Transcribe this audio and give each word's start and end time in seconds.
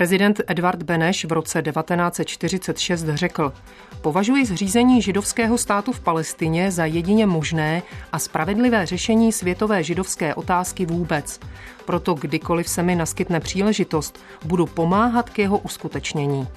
Prezident 0.00 0.40
Edvard 0.46 0.82
Beneš 0.82 1.24
v 1.24 1.32
roce 1.32 1.62
1946 1.62 3.06
řekl, 3.14 3.52
považuji 4.00 4.46
zřízení 4.46 5.02
židovského 5.02 5.58
státu 5.58 5.92
v 5.92 6.00
Palestině 6.00 6.70
za 6.70 6.84
jedině 6.84 7.26
možné 7.26 7.82
a 8.12 8.18
spravedlivé 8.18 8.86
řešení 8.86 9.32
světové 9.32 9.82
židovské 9.82 10.34
otázky 10.34 10.86
vůbec. 10.86 11.40
Proto 11.84 12.14
kdykoliv 12.14 12.68
se 12.68 12.82
mi 12.82 12.94
naskytne 12.94 13.40
příležitost, 13.40 14.20
budu 14.44 14.66
pomáhat 14.66 15.30
k 15.30 15.38
jeho 15.38 15.58
uskutečnění. 15.58 16.48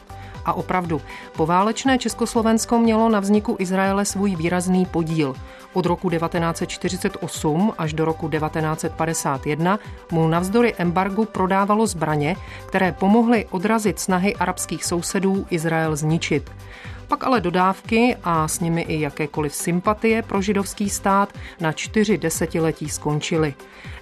A 0.45 0.53
opravdu, 0.53 1.01
poválečné 1.35 1.97
Československo 1.97 2.79
mělo 2.79 3.09
na 3.09 3.19
vzniku 3.19 3.55
Izraele 3.59 4.05
svůj 4.05 4.35
výrazný 4.35 4.85
podíl. 4.85 5.35
Od 5.73 5.85
roku 5.85 6.09
1948 6.09 7.73
až 7.77 7.93
do 7.93 8.05
roku 8.05 8.29
1951 8.29 9.79
mu 10.11 10.27
navzdory 10.27 10.73
embargu 10.77 11.25
prodávalo 11.25 11.87
zbraně, 11.87 12.35
které 12.67 12.91
pomohly 12.91 13.45
odrazit 13.51 13.99
snahy 13.99 14.35
arabských 14.35 14.85
sousedů 14.85 15.45
Izrael 15.49 15.95
zničit. 15.95 16.51
Pak 17.07 17.23
ale 17.23 17.41
dodávky 17.41 18.15
a 18.23 18.47
s 18.47 18.59
nimi 18.59 18.81
i 18.81 19.01
jakékoliv 19.01 19.55
sympatie 19.55 20.21
pro 20.21 20.41
židovský 20.41 20.89
stát 20.89 21.33
na 21.59 21.71
čtyři 21.71 22.17
desetiletí 22.17 22.89
skončily. 22.89 23.53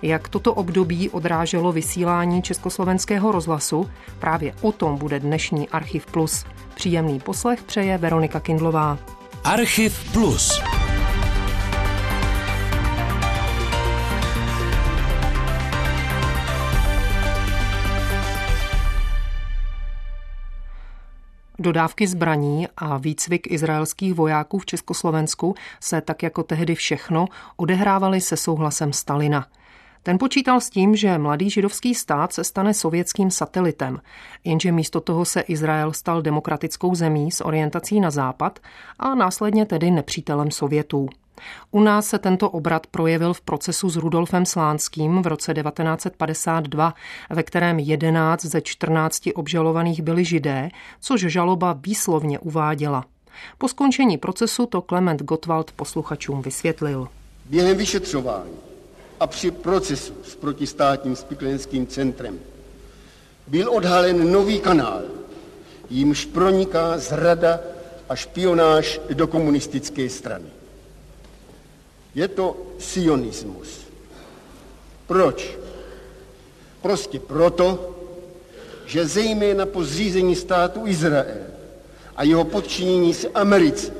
Jak 0.02 0.30
toto 0.30 0.54
období 0.54 1.10
odráželo 1.10 1.72
vysílání 1.72 2.42
československého 2.42 3.32
rozhlasu, 3.32 3.90
právě 4.20 4.54
o 4.62 4.72
tom 4.72 4.98
bude 4.98 5.20
dnešní 5.20 5.70
Archiv 5.70 6.06
Plus. 6.06 6.46
Příjemný 6.76 7.20
poslech 7.20 7.64
přeje 7.64 7.98
Veronika 7.98 8.40
Kindlová. 8.40 8.98
Archiv 9.44 10.12
Plus. 10.14 10.62
Dodávky 21.62 22.08
zbraní 22.08 22.68
a 22.78 22.98
výcvik 22.98 23.52
izraelských 23.52 24.14
vojáků 24.14 24.60
v 24.60 24.66
Československu 24.66 25.56
se 25.80 26.02
tak 26.02 26.24
jako 26.24 26.44
tehdy 26.44 26.76
všechno 26.76 27.26
odehrávaly 27.56 28.22
se 28.22 28.38
souhlasem 28.38 28.94
Stalina. 28.94 29.48
Ten 30.04 30.18
počítal 30.18 30.62
s 30.62 30.70
tím, 30.70 30.96
že 30.96 31.18
mladý 31.18 31.50
židovský 31.50 31.96
stát 31.96 32.34
se 32.34 32.44
stane 32.44 32.74
sovětským 32.74 33.32
satelitem, 33.32 34.02
jenže 34.44 34.72
místo 34.72 35.02
toho 35.02 35.26
se 35.26 35.42
Izrael 35.42 35.94
stal 35.94 36.22
demokratickou 36.22 36.96
zemí 36.96 37.32
s 37.32 37.46
orientací 37.46 38.00
na 38.00 38.12
západ 38.12 38.60
a 39.00 39.16
následně 39.16 39.66
tedy 39.66 39.92
nepřítelem 39.92 40.52
Sovětů. 40.52 41.10
U 41.72 41.82
nás 41.82 42.08
se 42.08 42.20
tento 42.20 42.50
obrat 42.50 42.88
projevil 42.88 43.34
v 43.34 43.42
procesu 43.42 43.90
s 43.90 43.96
Rudolfem 43.96 44.46
Slánským 44.46 45.22
v 45.22 45.28
roce 45.28 45.54
1952, 45.54 46.94
ve 47.30 47.44
kterém 47.44 47.80
11 47.80 48.46
ze 48.46 48.62
14 48.62 49.30
obžalovaných 49.36 50.02
byli 50.02 50.26
židé, 50.26 50.70
což 51.00 51.22
žaloba 51.22 51.80
výslovně 51.84 52.40
uváděla. 52.40 53.06
Po 53.58 53.68
skončení 53.68 54.18
procesu 54.18 54.66
to 54.66 54.82
Klement 54.82 55.22
Gottwald 55.22 55.72
posluchačům 55.72 56.42
vysvětlil. 56.42 57.08
Během 57.46 57.78
vyšetřování 57.78 58.54
a 59.20 59.28
při 59.28 59.52
procesu 59.52 60.14
s 60.24 60.36
protistátním 60.36 61.16
spiklenským 61.16 61.88
centrem 61.88 62.40
byl 63.48 63.72
odhalen 63.72 64.32
nový 64.32 64.60
kanál, 64.60 65.02
jímž 65.90 66.26
proniká 66.26 66.98
zrada 66.98 67.60
a 68.10 68.16
špionáž 68.16 69.02
do 69.14 69.28
komunistické 69.28 70.10
strany. 70.10 70.46
Je 72.16 72.28
to 72.28 72.58
sionismus. 72.80 73.80
Proč? 75.08 75.58
Prostě 76.82 77.20
proto, 77.20 77.96
že 78.86 79.08
zejména 79.08 79.66
po 79.66 79.84
zřízení 79.84 80.36
státu 80.36 80.88
Izrael 80.88 81.48
a 82.16 82.24
jeho 82.24 82.44
podčinění 82.44 83.14
se 83.14 83.28
Americe 83.28 83.94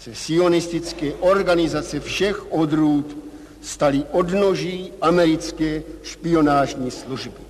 se 0.00 0.14
sionistické 0.14 1.12
organizace 1.14 2.00
všech 2.00 2.52
odrůd 2.52 3.16
staly 3.62 4.04
odnoží 4.12 4.92
americké 5.00 5.82
špionážní 6.02 6.90
služby. 6.90 7.42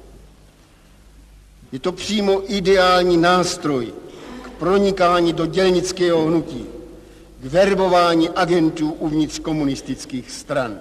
Je 1.73 1.79
to 1.79 1.93
přímo 1.93 2.43
ideální 2.47 3.17
nástroj 3.17 3.93
k 4.43 4.51
pronikání 4.51 5.33
do 5.33 5.47
dělnického 5.47 6.25
hnutí 6.25 6.67
k 7.41 7.45
verbování 7.45 8.29
agentů 8.29 8.93
uvnitř 8.93 9.39
komunistických 9.39 10.31
stran. 10.31 10.81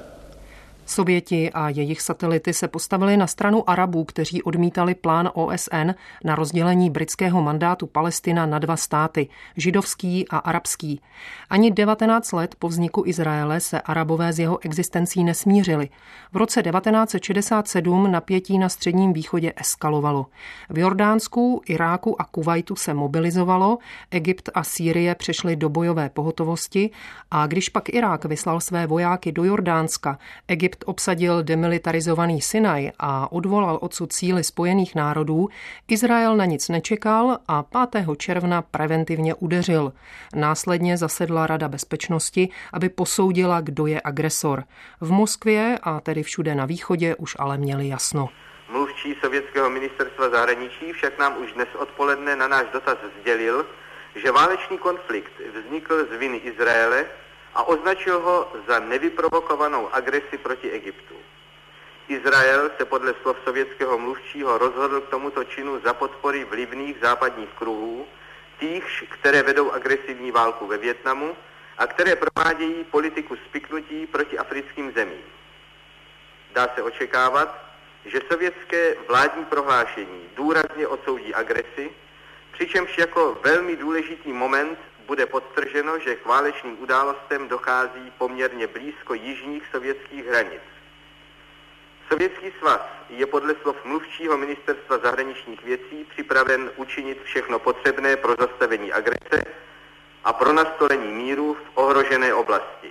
Sověti 0.89 1.51
a 1.51 1.69
jejich 1.69 2.01
satelity 2.01 2.53
se 2.53 2.67
postavili 2.67 3.17
na 3.17 3.27
stranu 3.27 3.69
Arabů, 3.69 4.03
kteří 4.03 4.43
odmítali 4.43 4.95
plán 4.95 5.29
OSN 5.33 5.91
na 6.23 6.35
rozdělení 6.35 6.89
britského 6.89 7.41
mandátu 7.41 7.87
Palestina 7.87 8.45
na 8.45 8.59
dva 8.59 8.77
státy, 8.77 9.29
židovský 9.57 10.27
a 10.29 10.37
arabský. 10.37 11.01
Ani 11.49 11.71
19 11.71 12.31
let 12.31 12.55
po 12.59 12.67
vzniku 12.67 13.03
Izraele 13.05 13.59
se 13.59 13.81
Arabové 13.81 14.33
z 14.33 14.39
jeho 14.39 14.59
existencí 14.65 15.23
nesmířili. 15.23 15.89
V 16.33 16.37
roce 16.37 16.63
1967 16.63 18.11
napětí 18.11 18.57
na 18.57 18.69
Středním 18.69 19.13
východě 19.13 19.53
eskalovalo. 19.55 20.25
V 20.69 20.77
Jordánsku, 20.77 21.61
Iráku 21.65 22.21
a 22.21 22.25
Kuwaitu 22.25 22.75
se 22.75 22.93
mobilizovalo, 22.93 23.77
Egypt 24.11 24.49
a 24.53 24.63
Sýrie 24.63 25.15
přešly 25.15 25.55
do 25.55 25.69
bojové 25.69 26.09
pohotovosti 26.09 26.89
a 27.31 27.47
když 27.47 27.69
pak 27.69 27.89
Irák 27.89 28.25
vyslal 28.25 28.59
své 28.59 28.87
vojáky 28.87 29.31
do 29.31 29.43
Jordánska, 29.43 30.19
Egypt 30.47 30.76
Egypt 30.77 30.83
obsadil 30.85 31.43
demilitarizovaný 31.43 32.41
Sinaj 32.41 32.91
a 32.99 33.31
odvolal 33.31 33.79
odsud 33.81 34.13
síly 34.13 34.43
Spojených 34.43 34.95
národů, 34.95 35.49
Izrael 35.87 36.37
na 36.37 36.45
nic 36.45 36.69
nečekal 36.69 37.37
a 37.47 37.63
5. 37.63 38.05
června 38.17 38.61
preventivně 38.61 39.33
udeřil. 39.33 39.93
Následně 40.35 40.97
zasedla 40.97 41.47
Rada 41.47 41.67
bezpečnosti, 41.67 42.49
aby 42.73 42.89
posoudila, 42.89 43.61
kdo 43.61 43.87
je 43.87 44.01
agresor. 44.03 44.63
V 45.01 45.11
Moskvě 45.11 45.79
a 45.83 45.99
tedy 45.99 46.23
všude 46.23 46.55
na 46.55 46.65
východě 46.65 47.15
už 47.15 47.35
ale 47.39 47.57
měli 47.57 47.87
jasno. 47.87 48.29
Mluvčí 48.71 49.15
sovětského 49.21 49.69
ministerstva 49.69 50.29
zahraničí 50.29 50.93
však 50.93 51.19
nám 51.19 51.37
už 51.41 51.53
dnes 51.53 51.67
odpoledne 51.79 52.35
na 52.35 52.47
náš 52.47 52.65
dotaz 52.73 52.97
sdělil, 53.21 53.65
že 54.15 54.31
válečný 54.31 54.77
konflikt 54.77 55.31
vznikl 55.55 56.05
z 56.13 56.17
viny 56.17 56.37
Izraele 56.37 57.05
a 57.57 57.63
označil 57.63 58.19
ho 58.21 58.51
za 58.67 58.79
nevyprovokovanou 58.79 59.89
agresi 59.93 60.37
proti 60.37 60.71
Egyptu. 60.71 61.15
Izrael 62.07 62.71
se 62.77 62.85
podle 62.85 63.13
slov 63.21 63.37
sovětského 63.43 63.97
mluvčího 63.97 64.57
rozhodl 64.57 65.01
k 65.01 65.09
tomuto 65.09 65.43
činu 65.43 65.81
za 65.81 65.93
podpory 65.93 66.45
vlivných 66.45 66.97
západních 67.01 67.49
kruhů, 67.49 68.07
týchž, 68.59 69.03
které 69.09 69.43
vedou 69.43 69.71
agresivní 69.71 70.31
válku 70.31 70.67
ve 70.67 70.77
Větnamu 70.77 71.35
a 71.77 71.87
které 71.87 72.15
provádějí 72.15 72.83
politiku 72.83 73.35
spiknutí 73.35 74.07
proti 74.07 74.37
africkým 74.37 74.91
zemím. 74.91 75.25
Dá 76.53 76.69
se 76.75 76.83
očekávat, 76.83 77.63
že 78.05 78.21
sovětské 78.31 78.95
vládní 79.07 79.45
prohlášení 79.45 80.29
důrazně 80.35 80.87
odsoudí 80.87 81.33
agresi, 81.33 81.89
přičemž 82.51 82.97
jako 82.97 83.37
velmi 83.43 83.75
důležitý 83.75 84.33
moment 84.33 84.79
bude 85.07 85.25
podtrženo, 85.25 85.99
že 85.99 86.15
k 86.15 86.25
válečným 86.25 86.77
událostem 86.79 87.47
dochází 87.47 88.11
poměrně 88.17 88.67
blízko 88.67 89.13
jižních 89.13 89.63
sovětských 89.71 90.25
hranic. 90.25 90.61
Sovětský 92.11 92.47
svaz 92.59 92.81
je 93.09 93.25
podle 93.25 93.55
slov 93.61 93.85
mluvčího 93.85 94.37
ministerstva 94.37 94.97
zahraničních 94.97 95.63
věcí 95.63 96.05
připraven 96.09 96.71
učinit 96.75 97.17
všechno 97.23 97.59
potřebné 97.59 98.15
pro 98.15 98.35
zastavení 98.39 98.91
agrese 98.91 99.43
a 100.23 100.33
pro 100.33 100.53
nastolení 100.53 101.11
míru 101.11 101.53
v 101.53 101.77
ohrožené 101.77 102.33
oblasti. 102.33 102.89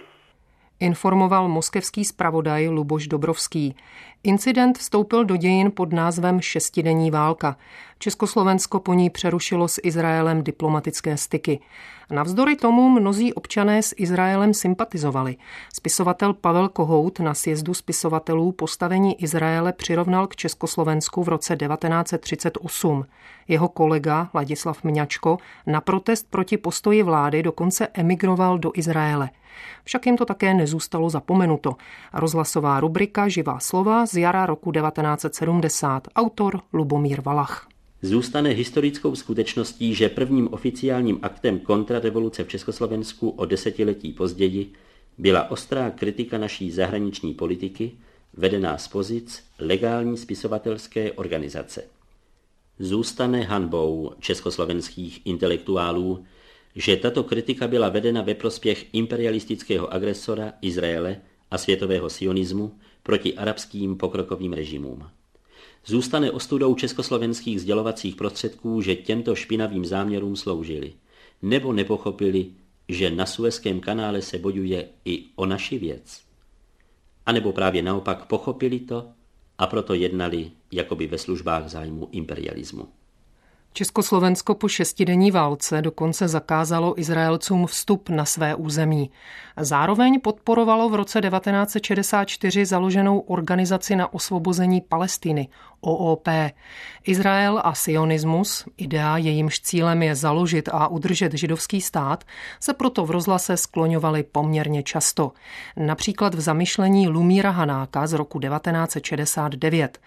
Informoval 0.81 1.49
moskevský 1.49 2.05
zpravodaj 2.05 2.69
Luboš 2.69 3.09
Dobrovský. 3.09 3.77
Incident 4.23 4.79
vstoupil 4.79 5.25
do 5.25 5.37
dějin 5.37 5.73
pod 5.77 5.93
názvem 5.93 6.41
Šestidenní 6.41 7.11
válka. 7.11 7.57
Československo 7.99 8.81
po 8.81 8.95
ní 8.95 9.11
přerušilo 9.11 9.69
s 9.69 9.81
Izraelem 9.85 10.43
diplomatické 10.43 11.17
styky. 11.17 11.61
Navzdory 12.11 12.57
tomu 12.57 12.91
mnozí 12.91 13.35
občané 13.35 13.83
s 13.83 13.95
Izraelem 13.97 14.55
sympatizovali. 14.55 15.37
Spisovatel 15.75 16.33
Pavel 16.35 16.69
Kohout 16.69 17.21
na 17.21 17.35
sjezdu 17.35 17.75
spisovatelů 17.75 18.53
postavení 18.53 19.23
Izraele 19.23 19.73
přirovnal 19.73 20.27
k 20.27 20.37
Československu 20.37 21.23
v 21.23 21.29
roce 21.29 21.57
1938. 21.57 23.05
Jeho 23.49 23.69
kolega 23.69 24.31
Ladislav 24.35 24.85
Mňačko 24.85 25.39
na 25.67 25.81
protest 25.81 26.27
proti 26.31 26.57
postoji 26.57 27.03
vlády 27.03 27.43
dokonce 27.43 27.89
emigroval 27.95 28.59
do 28.59 28.71
Izraele. 28.75 29.31
Však 29.85 30.07
jim 30.07 30.17
to 30.17 30.25
také 30.25 30.55
nezůstalo 30.55 31.11
zapomenuto. 31.11 31.77
Rozhlasová 32.13 32.81
rubrika 32.81 33.29
Živá 33.29 33.59
slova 33.61 34.07
z 34.07 34.17
jara 34.17 34.47
roku 34.47 34.73
1970. 34.73 36.09
Autor 36.17 36.61
Lubomír 36.73 37.21
Valach 37.21 37.67
zůstane 38.03 38.51
historickou 38.51 39.15
skutečností, 39.15 39.95
že 39.95 40.09
prvním 40.09 40.49
oficiálním 40.53 41.19
aktem 41.23 41.59
kontrarevoluce 41.59 42.45
v 42.45 42.49
Československu 42.49 43.31
o 43.31 43.45
desetiletí 43.45 44.13
později 44.13 44.73
byla 45.19 45.51
ostrá 45.51 45.91
kritika 45.91 46.39
naší 46.39 46.71
zahraniční 46.71 47.35
politiky, 47.35 47.93
vedená 48.35 48.79
z 48.79 48.89
pozic 48.89 49.45
legální 49.59 50.17
spisovatelské 50.17 51.13
organizace. 51.13 51.85
Zůstane 52.79 53.43
hanbou 53.43 54.13
československých 54.21 55.27
intelektuálů, 55.27 56.25
že 56.75 56.97
tato 56.97 57.23
kritika 57.23 57.69
byla 57.69 57.89
vedena 57.89 58.23
ve 58.23 58.35
prospěch 58.35 58.87
imperialistického 58.93 59.93
agresora 59.93 60.53
Izraele 60.63 61.21
a 61.51 61.59
světového 61.59 62.11
sionismu 62.11 62.79
proti 63.03 63.35
arabským 63.35 63.97
pokrokovým 63.97 64.53
režimům. 64.53 65.07
Zůstane 65.87 66.31
ostudou 66.31 66.75
československých 66.75 67.61
sdělovacích 67.61 68.17
prostředků, 68.17 68.81
že 68.81 68.97
těmto 68.97 69.35
špinavým 69.35 69.85
záměrům 69.85 70.37
sloužili, 70.37 70.93
nebo 71.43 71.73
nepochopili, 71.73 72.47
že 72.89 73.11
na 73.11 73.27
Suezském 73.27 73.81
kanále 73.81 74.23
se 74.23 74.39
bojuje 74.39 74.89
i 75.05 75.25
o 75.37 75.47
naši 75.47 75.79
věc. 75.79 76.23
A 77.27 77.33
nebo 77.33 77.53
právě 77.53 77.83
naopak 77.83 78.27
pochopili 78.27 78.81
to 78.81 79.09
a 79.59 79.67
proto 79.67 79.95
jednali 79.95 80.51
jakoby 80.73 81.07
ve 81.07 81.19
službách 81.19 81.69
zájmu 81.69 82.09
imperialismu. 82.13 82.89
Československo 83.77 84.55
po 84.55 84.69
šestidenní 84.69 85.31
válce 85.31 85.83
dokonce 85.83 86.29
zakázalo 86.29 87.01
Izraelcům 87.01 87.67
vstup 87.67 88.09
na 88.09 88.25
své 88.25 88.55
území. 88.55 89.11
Zároveň 89.57 90.21
podporovalo 90.21 90.89
v 90.89 90.95
roce 90.95 91.21
1964 91.21 92.67
založenou 92.67 93.19
organizaci 93.19 93.97
na 93.97 94.15
osvobození 94.15 94.81
Palestiny, 94.81 95.49
OOP. 95.81 96.29
Izrael 97.05 97.61
a 97.65 97.75
sionismus, 97.75 98.65
idea 98.77 99.17
jejímž 99.17 99.61
cílem 99.61 100.03
je 100.03 100.15
založit 100.15 100.69
a 100.73 100.89
udržet 100.89 101.35
židovský 101.35 101.81
stát, 101.81 102.25
se 102.61 102.75
proto 102.75 103.07
v 103.07 103.11
rozhlase 103.11 103.57
skloňovali 103.57 104.23
poměrně 104.23 104.83
často. 104.83 105.33
Například 105.77 106.35
v 106.35 106.41
zamyšlení 106.41 107.09
Lumíra 107.09 107.51
Hanáka 107.51 108.07
z 108.07 108.13
roku 108.13 108.41
1969. 108.41 109.99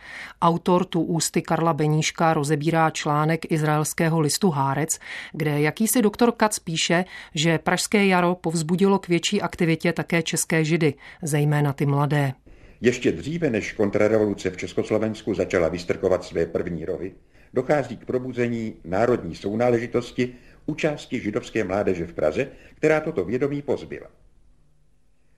Autor 0.41 0.85
tu 0.85 1.01
ústy 1.01 1.41
Karla 1.41 1.73
Beníška 1.73 2.33
rozebírá 2.33 2.89
článek 2.89 3.51
izraelského 3.59 4.19
listu 4.19 4.49
Hárec, 4.49 4.99
kde 5.33 5.61
jakýsi 5.61 6.01
doktor 6.01 6.31
Kac 6.31 6.59
píše, 6.59 7.05
že 7.35 7.59
Pražské 7.59 8.05
jaro 8.05 8.35
povzbudilo 8.35 8.99
k 8.99 9.07
větší 9.07 9.41
aktivitě 9.41 9.93
také 9.93 10.23
české 10.23 10.63
židy, 10.63 10.93
zejména 11.21 11.73
ty 11.73 11.85
mladé. 11.85 12.33
Ještě 12.81 13.11
dříve, 13.11 13.49
než 13.49 13.73
kontrarevoluce 13.73 14.49
v 14.49 14.57
Československu 14.57 15.33
začala 15.33 15.69
vystrkovat 15.69 16.23
své 16.23 16.45
první 16.45 16.85
rohy, 16.85 17.11
dochází 17.53 17.97
k 17.97 18.05
probuzení 18.05 18.75
národní 18.83 19.35
sounáležitosti 19.35 20.35
u 20.65 20.75
části 20.75 21.19
židovské 21.19 21.63
mládeže 21.63 22.05
v 22.05 22.13
Praze, 22.13 22.47
která 22.75 22.99
toto 22.99 23.25
vědomí 23.25 23.61
pozbyla. 23.61 24.07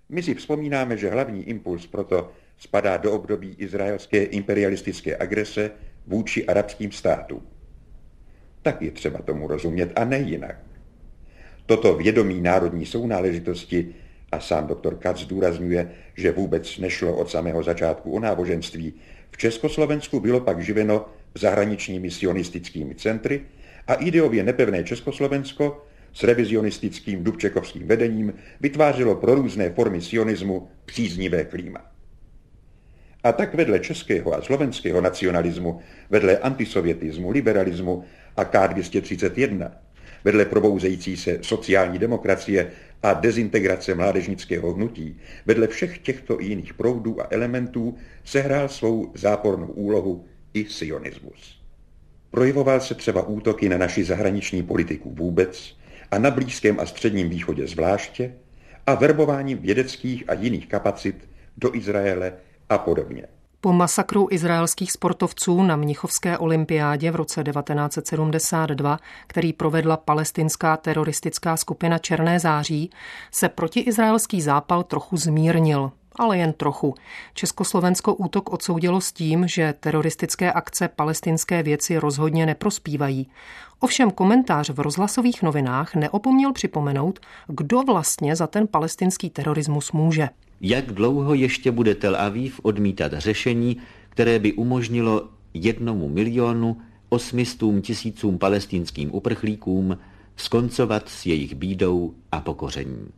My 0.09 0.23
si 0.23 0.33
vzpomínáme, 0.33 0.97
že 0.97 1.09
hlavní 1.09 1.49
impuls 1.49 1.87
proto 1.87 2.31
spadá 2.57 2.97
do 2.97 3.11
období 3.11 3.55
izraelské 3.57 4.23
imperialistické 4.23 5.17
agrese 5.17 5.71
vůči 6.07 6.45
arabským 6.45 6.91
státům. 6.91 7.47
Tak 8.61 8.81
je 8.81 8.91
třeba 8.91 9.21
tomu 9.21 9.47
rozumět 9.47 9.91
a 9.95 10.05
ne 10.05 10.19
jinak. 10.19 10.55
Toto 11.65 11.95
vědomí 11.95 12.41
národní 12.41 12.85
sounáležitosti 12.85 13.95
a 14.31 14.39
sám 14.39 14.67
doktor 14.67 14.95
Katz 14.95 15.21
zdůrazňuje, 15.21 15.91
že 16.17 16.31
vůbec 16.31 16.77
nešlo 16.77 17.15
od 17.15 17.29
samého 17.29 17.63
začátku 17.63 18.11
o 18.11 18.19
náboženství. 18.19 18.93
V 19.31 19.37
Československu 19.37 20.19
bylo 20.19 20.39
pak 20.39 20.63
živeno 20.63 21.05
zahraničními 21.35 22.11
sionistickými 22.11 22.95
centry 22.95 23.41
a 23.87 23.93
ideově 23.93 24.43
nepevné 24.43 24.83
Československo 24.83 25.85
s 26.13 26.23
revizionistickým 26.23 27.23
dubčekovským 27.23 27.87
vedením 27.87 28.33
vytvářelo 28.61 29.15
pro 29.15 29.35
různé 29.35 29.69
formy 29.69 30.01
sionismu 30.01 30.67
příznivé 30.85 31.45
klíma. 31.45 31.91
A 33.23 33.31
tak 33.31 33.55
vedle 33.55 33.79
českého 33.79 34.33
a 34.33 34.41
slovenského 34.41 35.01
nacionalismu, 35.01 35.79
vedle 36.09 36.37
antisovietismu, 36.37 37.31
liberalismu 37.31 38.03
a 38.37 38.43
K231, 38.43 39.71
vedle 40.23 40.45
probouzející 40.45 41.17
se 41.17 41.39
sociální 41.41 41.99
demokracie 41.99 42.71
a 43.03 43.13
dezintegrace 43.13 43.95
mládežnického 43.95 44.73
hnutí, 44.73 45.17
vedle 45.45 45.67
všech 45.67 45.97
těchto 45.97 46.39
jiných 46.39 46.73
proudů 46.73 47.21
a 47.21 47.27
elementů 47.29 47.97
sehrál 48.23 48.69
svou 48.69 49.11
zápornou 49.15 49.67
úlohu 49.67 50.25
i 50.53 50.65
sionismus. 50.65 51.61
Projevoval 52.31 52.79
se 52.79 52.95
třeba 52.95 53.27
útoky 53.27 53.69
na 53.69 53.77
naši 53.77 54.03
zahraniční 54.03 54.63
politiku 54.63 55.13
vůbec 55.13 55.77
a 56.11 56.17
na 56.17 56.31
Blízkém 56.31 56.79
a 56.79 56.85
Středním 56.85 57.29
východě 57.29 57.67
zvláště 57.67 58.33
a 58.87 58.95
verbováním 58.95 59.57
vědeckých 59.57 60.29
a 60.29 60.33
jiných 60.33 60.67
kapacit 60.67 61.29
do 61.57 61.75
Izraele 61.75 62.33
a 62.71 62.77
podobně. 62.77 63.27
Po 63.61 63.73
masakru 63.73 64.27
izraelských 64.31 64.91
sportovců 64.91 65.63
na 65.63 65.75
Mnichovské 65.75 66.37
olympiádě 66.37 67.11
v 67.11 67.15
roce 67.15 67.43
1972, 67.43 68.99
který 69.27 69.53
provedla 69.53 69.97
palestinská 69.97 70.77
teroristická 70.77 71.57
skupina 71.57 71.97
Černé 71.97 72.39
září, 72.39 72.89
se 73.31 73.49
protiizraelský 73.49 74.41
zápal 74.41 74.83
trochu 74.83 75.17
zmírnil, 75.17 75.91
ale 76.15 76.37
jen 76.37 76.53
trochu. 76.53 76.95
Československo 77.33 78.15
útok 78.15 78.53
odsoudilo 78.53 79.01
s 79.01 79.11
tím, 79.11 79.47
že 79.47 79.73
teroristické 79.79 80.51
akce 80.51 80.87
palestinské 80.87 81.63
věci 81.63 81.97
rozhodně 81.97 82.45
neprospívají. 82.45 83.27
Ovšem 83.79 84.11
komentář 84.11 84.69
v 84.69 84.79
rozhlasových 84.79 85.43
novinách 85.43 85.95
neopomněl 85.95 86.53
připomenout, 86.53 87.19
kdo 87.47 87.81
vlastně 87.81 88.35
za 88.35 88.47
ten 88.47 88.67
palestinský 88.67 89.29
terorismus 89.29 89.91
může 89.91 90.29
jak 90.61 90.91
dlouho 90.91 91.33
ještě 91.33 91.71
bude 91.71 91.95
Tel 91.95 92.15
Aviv 92.15 92.59
odmítat 92.63 93.13
řešení, 93.13 93.77
které 94.09 94.39
by 94.39 94.53
umožnilo 94.53 95.29
jednomu 95.53 96.09
milionu 96.09 96.77
osmistům 97.09 97.81
tisícům 97.81 98.37
palestinským 98.37 99.15
uprchlíkům 99.15 99.97
skoncovat 100.35 101.09
s 101.09 101.25
jejich 101.25 101.55
bídou 101.55 102.13
a 102.31 102.41
pokořením. 102.41 103.11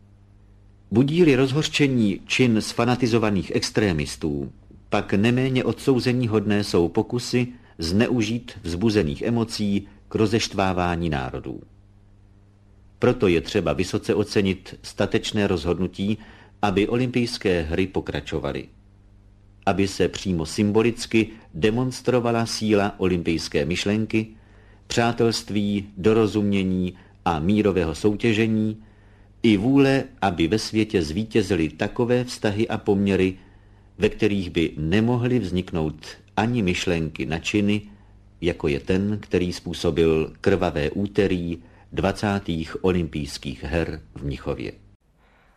Budíli 0.92 1.36
rozhořčení 1.36 2.20
čin 2.26 2.62
sfanatizovaných 2.62 3.52
extrémistů, 3.56 4.52
pak 4.90 5.14
neméně 5.14 5.64
odsouzení 5.64 6.28
hodné 6.28 6.64
jsou 6.64 6.88
pokusy 6.88 7.48
zneužít 7.78 8.52
vzbuzených 8.64 9.22
emocí 9.22 9.88
k 10.10 10.16
rozeštvávání 10.16 11.10
národů. 11.10 11.62
Proto 13.00 13.28
je 13.28 13.42
třeba 13.42 13.74
vysoce 13.74 14.16
ocenit 14.16 14.76
statečné 14.82 15.48
rozhodnutí, 15.48 16.18
aby 16.64 16.88
olympijské 16.88 17.62
hry 17.62 17.88
pokračovaly. 17.88 18.66
Aby 19.66 19.88
se 19.88 20.08
přímo 20.08 20.46
symbolicky 20.46 21.28
demonstrovala 21.54 22.46
síla 22.46 22.96
olympijské 22.98 23.66
myšlenky, 23.66 24.28
přátelství, 24.88 25.88
dorozumění 25.98 26.94
a 27.26 27.40
mírového 27.40 27.96
soutěžení, 27.96 28.78
i 29.44 29.58
vůle, 29.58 30.04
aby 30.22 30.48
ve 30.48 30.60
světě 30.60 31.04
zvítězily 31.04 31.70
takové 31.70 32.24
vztahy 32.24 32.68
a 32.68 32.78
poměry, 32.78 33.38
ve 33.98 34.10
kterých 34.10 34.50
by 34.50 34.72
nemohly 34.78 35.40
vzniknout 35.40 36.08
ani 36.38 36.62
myšlenky 36.62 37.26
na 37.26 37.40
činy, 37.40 37.82
jako 38.42 38.68
je 38.68 38.80
ten, 38.80 39.18
který 39.22 39.54
způsobil 39.54 40.34
krvavé 40.42 40.92
úterý 40.92 41.58
20. 41.92 42.28
olympijských 42.82 43.64
her 43.64 44.02
v 44.16 44.24
Mnichově. 44.24 44.83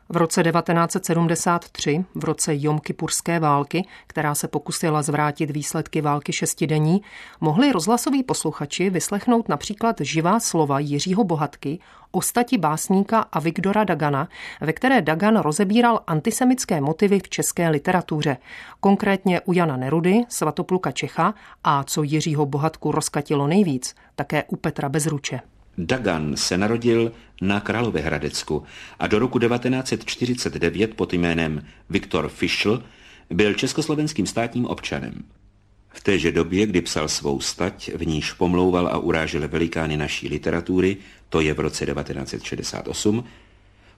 V 0.09 0.17
roce 0.17 0.43
1973, 0.43 2.05
v 2.15 2.25
roce 2.25 2.53
Jom-Kipurské 2.53 3.41
války, 3.41 3.87
která 4.07 4.35
se 4.35 4.49
pokusila 4.49 5.03
zvrátit 5.03 5.51
výsledky 5.51 6.01
války 6.01 6.33
šestidenní, 6.33 7.03
mohli 7.41 7.73
rozhlasoví 7.73 8.23
posluchači 8.23 8.91
vyslechnout 8.91 9.49
například 9.49 9.97
živá 10.01 10.41
slova 10.41 10.79
Jiřího 10.79 11.25
Bohatky 11.25 11.79
o 12.11 12.23
stati 12.23 12.59
básníka 12.59 13.21
a 13.21 13.41
Viktora 13.41 13.85
Dagana, 13.85 14.29
ve 14.61 14.73
které 14.73 15.03
Dagan 15.03 15.37
rozebíral 15.37 16.01
antisemické 16.07 16.81
motivy 16.81 17.21
v 17.21 17.29
české 17.29 17.69
literatuře, 17.69 18.37
konkrétně 18.81 19.41
u 19.41 19.53
Jana 19.53 19.77
Nerudy, 19.77 20.23
Svatopluka 20.29 20.91
Čecha 20.91 21.35
a 21.65 21.85
co 21.85 22.03
Jiřího 22.03 22.47
Bohatku 22.47 22.93
rozkatilo 22.93 23.47
nejvíc, 23.47 23.95
také 24.15 24.45
u 24.45 24.57
Petra 24.57 24.89
Bezruče. 24.89 25.41
Dagan 25.78 26.37
se 26.37 26.59
narodil 26.59 27.12
na 27.40 27.61
Královéhradecku 27.61 28.62
a 28.99 29.06
do 29.06 29.18
roku 29.18 29.38
1949 29.38 30.95
pod 30.95 31.12
jménem 31.12 31.62
Viktor 31.90 32.28
Fischl 32.28 32.83
byl 33.30 33.54
československým 33.54 34.26
státním 34.26 34.66
občanem. 34.66 35.25
V 35.88 36.02
téže 36.02 36.33
době, 36.33 36.66
kdy 36.66 36.80
psal 36.80 37.09
svou 37.09 37.40
stať, 37.40 37.90
v 37.95 38.06
níž 38.06 38.33
pomlouval 38.33 38.87
a 38.88 38.99
urážel 38.99 39.49
velikány 39.49 39.97
naší 39.97 40.28
literatury, 40.28 40.97
to 41.28 41.40
je 41.40 41.54
v 41.54 41.61
roce 41.61 41.87
1968, 41.87 43.25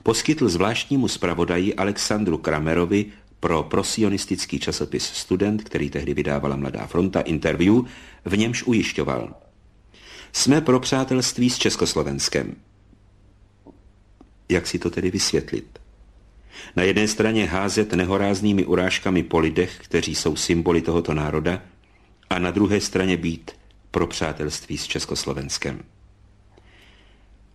poskytl 0.03 0.49
zvláštnímu 0.49 1.09
zpravodaji 1.09 1.75
Alexandru 1.75 2.39
Kramerovi 2.39 3.07
pro 3.41 3.63
prosionistický 3.63 4.59
časopis 4.59 5.05
Student, 5.05 5.65
který 5.65 5.91
tehdy 5.91 6.15
vydávala 6.15 6.57
Mladá 6.57 6.87
fronta, 6.87 7.21
interview, 7.21 7.75
v 8.25 8.37
němž 8.37 8.63
ujišťoval– 8.63 9.35
jsme 10.33 10.61
pro 10.61 10.81
přátelství 10.81 11.51
s 11.51 11.59
Československem. 11.59 12.55
Jak 14.49 14.67
si 14.67 14.79
to 14.79 14.91
tedy 14.91 15.11
vysvětlit? 15.11 15.79
Na 16.77 16.83
jedné 16.83 17.09
straně 17.09 17.47
házet 17.47 17.93
nehoráznými 17.93 18.65
urážkami 18.65 19.23
po 19.23 19.39
lidech, 19.39 19.79
kteří 19.79 20.15
jsou 20.15 20.37
symboly 20.37 20.83
tohoto 20.83 21.15
národa, 21.15 21.63
a 22.31 22.39
na 22.39 22.51
druhé 22.51 22.81
straně 22.81 23.17
být 23.17 23.51
pro 23.91 24.07
přátelství 24.07 24.79
s 24.79 24.87
Československem. 24.87 25.83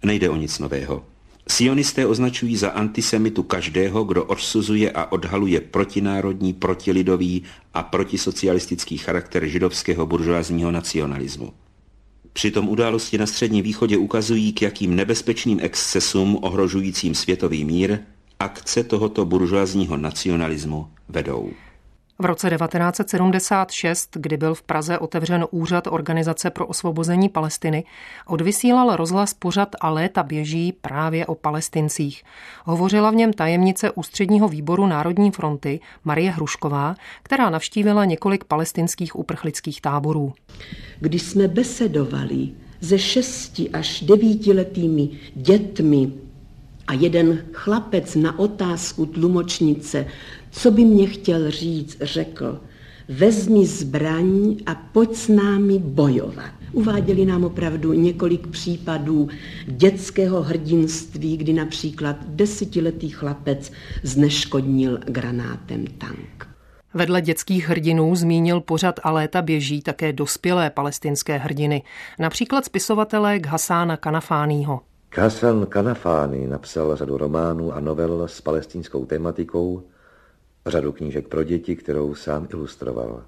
Nejde 0.03 0.29
o 0.29 0.35
nic 0.35 0.59
nového. 0.59 1.05
Sionisté 1.47 2.05
označují 2.05 2.57
za 2.57 2.69
antisemitu 2.69 3.43
každého, 3.43 4.03
kdo 4.03 4.25
odsuzuje 4.25 4.91
a 4.91 5.11
odhaluje 5.11 5.61
protinárodní, 5.61 6.53
protilidový 6.53 7.43
a 7.73 7.83
protisocialistický 7.83 8.97
charakter 8.97 9.45
židovského 9.45 10.05
buržoázního 10.05 10.71
nacionalismu. 10.71 11.53
Přitom 12.33 12.69
události 12.69 13.17
na 13.17 13.25
Středním 13.25 13.63
východě 13.63 13.97
ukazují, 13.97 14.53
k 14.53 14.61
jakým 14.61 14.95
nebezpečným 14.95 15.59
excesům 15.61 16.39
ohrožujícím 16.41 17.15
světový 17.15 17.65
mír 17.65 17.99
akce 18.39 18.83
tohoto 18.83 19.25
buržoázního 19.25 19.97
nacionalismu 19.97 20.87
vedou. 21.09 21.51
V 22.19 22.25
roce 22.25 22.49
1976, 22.49 24.17
kdy 24.19 24.37
byl 24.37 24.55
v 24.55 24.63
Praze 24.63 24.99
otevřen 24.99 25.45
úřad 25.51 25.87
Organizace 25.87 26.49
pro 26.49 26.67
osvobození 26.67 27.29
Palestiny, 27.29 27.83
odvysílal 28.27 28.95
rozhlas 28.95 29.33
pořad 29.33 29.75
a 29.81 29.89
léta 29.89 30.23
běží 30.23 30.73
právě 30.81 31.25
o 31.25 31.35
palestincích. 31.35 32.23
Hovořila 32.63 33.11
v 33.11 33.15
něm 33.15 33.33
tajemnice 33.33 33.91
ústředního 33.91 34.47
výboru 34.47 34.87
Národní 34.87 35.31
fronty 35.31 35.79
Marie 36.03 36.31
Hrušková, 36.31 36.95
která 37.23 37.49
navštívila 37.49 38.05
několik 38.05 38.43
palestinských 38.43 39.15
uprchlických 39.15 39.81
táborů. 39.81 40.33
Když 40.99 41.21
jsme 41.21 41.47
besedovali 41.47 42.49
ze 42.79 42.99
šesti 42.99 43.69
až 43.69 44.01
devítiletými 44.01 45.09
dětmi 45.35 46.11
a 46.87 46.93
jeden 46.93 47.45
chlapec 47.53 48.15
na 48.15 48.39
otázku 48.39 49.05
tlumočnice, 49.05 50.05
co 50.53 50.71
by 50.71 50.85
mě 50.85 51.07
chtěl 51.07 51.51
říct, 51.51 51.97
řekl, 52.01 52.59
vezmi 53.09 53.65
zbraň 53.65 54.55
a 54.65 54.75
pojď 54.75 55.15
s 55.15 55.27
námi 55.27 55.79
bojovat. 55.79 56.51
Uváděli 56.71 57.25
nám 57.25 57.43
opravdu 57.43 57.93
několik 57.93 58.47
případů 58.47 59.27
dětského 59.65 60.43
hrdinství, 60.43 61.37
kdy 61.37 61.53
například 61.53 62.15
desetiletý 62.27 63.09
chlapec 63.09 63.71
zneškodnil 64.03 64.99
granátem 65.05 65.85
tank. 65.97 66.47
Vedle 66.93 67.21
dětských 67.21 67.69
hrdinů 67.69 68.15
zmínil 68.15 68.61
pořad 68.61 68.99
a 69.03 69.11
léta 69.11 69.41
běží 69.41 69.81
také 69.81 70.13
dospělé 70.13 70.69
palestinské 70.69 71.37
hrdiny, 71.37 71.83
například 72.19 72.65
spisovatele 72.65 73.39
Ghasána 73.39 73.97
Kanafánýho. 73.97 74.81
Hassan 75.15 75.65
Kanafány 75.65 76.47
napsal 76.47 76.95
řadu 76.95 77.17
románů 77.17 77.73
a 77.73 77.79
novel 77.79 78.27
s 78.27 78.41
palestinskou 78.41 79.05
tematikou, 79.05 79.83
řadu 80.65 80.91
knížek 80.91 81.27
pro 81.27 81.43
děti, 81.43 81.75
kterou 81.75 82.15
sám 82.15 82.47
ilustroval. 82.53 83.25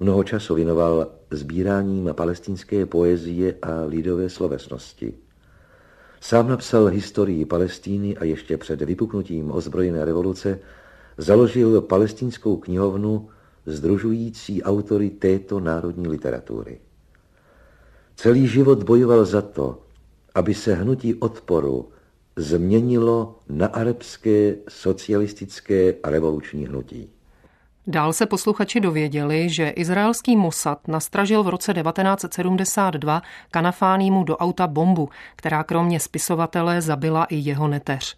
Mnoho 0.00 0.24
času 0.24 0.54
věnoval 0.54 1.06
sbíráním 1.30 2.10
palestinské 2.12 2.86
poezie 2.86 3.54
a 3.62 3.82
lidové 3.84 4.28
slovesnosti. 4.28 5.14
Sám 6.20 6.48
napsal 6.48 6.86
historii 6.86 7.44
Palestíny 7.44 8.16
a 8.16 8.24
ještě 8.24 8.56
před 8.56 8.82
vypuknutím 8.82 9.52
ozbrojené 9.52 10.04
revoluce 10.04 10.58
založil 11.18 11.80
palestinskou 11.80 12.56
knihovnu 12.56 13.28
združující 13.66 14.62
autory 14.62 15.10
této 15.10 15.60
národní 15.60 16.08
literatury. 16.08 16.80
Celý 18.16 18.48
život 18.48 18.82
bojoval 18.82 19.24
za 19.24 19.42
to, 19.42 19.82
aby 20.34 20.54
se 20.54 20.74
hnutí 20.74 21.14
odporu 21.14 21.88
změnilo 22.36 23.38
na 23.48 23.66
arabské 23.66 24.54
socialistické 24.68 25.94
a 26.02 26.10
revoluční 26.10 26.66
hnutí. 26.66 27.10
Dál 27.86 28.12
se 28.12 28.26
posluchači 28.26 28.80
dověděli, 28.80 29.48
že 29.48 29.68
izraelský 29.68 30.36
Mossad 30.36 30.88
nastražil 30.88 31.42
v 31.42 31.48
roce 31.48 31.74
1972 31.74 33.22
Kanafánímu 33.50 34.24
do 34.24 34.36
auta 34.36 34.66
bombu, 34.66 35.08
která 35.36 35.64
kromě 35.64 36.00
spisovatele 36.00 36.80
zabila 36.80 37.24
i 37.24 37.36
jeho 37.36 37.68
neteř. 37.68 38.16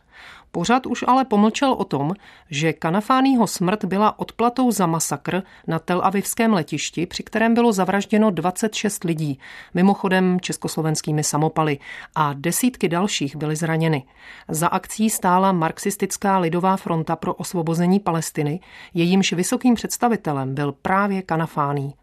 Pořad 0.51 0.87
už 0.87 1.05
ale 1.09 1.25
pomlčel 1.25 1.73
o 1.73 1.85
tom, 1.85 2.13
že 2.51 2.73
Kanafánýho 2.73 3.47
smrt 3.47 3.85
byla 3.85 4.19
odplatou 4.19 4.71
za 4.71 4.87
masakr 4.87 5.43
na 5.67 5.79
Tel 5.79 6.01
Avivském 6.05 6.53
letišti, 6.53 7.07
při 7.07 7.23
kterém 7.23 7.55
bylo 7.55 7.73
zavražděno 7.73 8.31
26 8.31 9.05
lidí, 9.05 9.39
mimochodem 9.75 10.41
československými 10.41 11.25
samopaly, 11.25 11.79
a 12.15 12.33
desítky 12.33 12.89
dalších 12.89 13.37
byly 13.37 13.57
zraněny. 13.57 14.05
Za 14.49 14.69
akcí 14.69 15.11
stála 15.11 15.53
Marxistická 15.53 16.39
lidová 16.39 16.77
fronta 16.77 17.17
pro 17.17 17.35
osvobození 17.35 18.01
Palestiny, 18.01 18.61
jejímž 18.95 19.33
vysokým 19.33 19.75
představitelem 19.75 20.55
byl 20.55 20.73
právě 20.73 21.23
Kanafáný. 21.23 21.95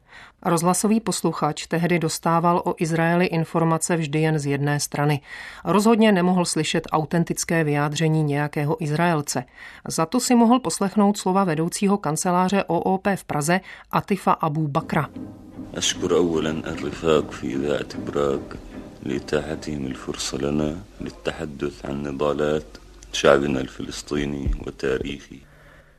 Rozhlasový 0.43 1.01
posluchač 1.01 1.67
tehdy 1.67 1.99
dostával 1.99 2.63
o 2.65 2.75
Izraeli 2.79 3.27
informace 3.27 3.97
vždy 3.97 4.19
jen 4.21 4.39
z 4.39 4.47
jedné 4.47 4.81
strany. 4.81 5.21
Rozhodně 5.65 6.13
nemohl 6.13 6.45
slyšet 6.45 6.87
autentické 6.93 7.65
vyjádření 7.65 8.23
nějakého 8.23 8.83
Izraelce. 8.85 9.45
Za 9.89 10.07
to 10.07 10.21
si 10.21 10.35
mohl 10.35 10.61
poslechnout 10.61 11.19
slova 11.19 11.45
vedoucího 11.45 11.99
kanceláře 11.99 12.65
OOP 12.65 13.07
v 13.17 13.25
Praze 13.25 13.61
Atifa 13.91 14.33
Abu 14.33 14.69
Bakra. 14.69 15.09
أشكر 15.75 16.17
أولا 16.17 16.51
الرفاق 16.51 17.31
في 17.31 17.55
إذاعة 17.55 17.93
براغ 18.07 18.41
لإتاحتهم 19.03 19.87
الفرصة 19.87 20.39
لنا 20.39 20.77
للتحدث 21.01 21.87
عن 21.87 22.03
نضالات 22.03 22.67
شعبنا 23.13 23.61
الفلسطيني 23.61 24.51
وتاريخه. 24.67 25.39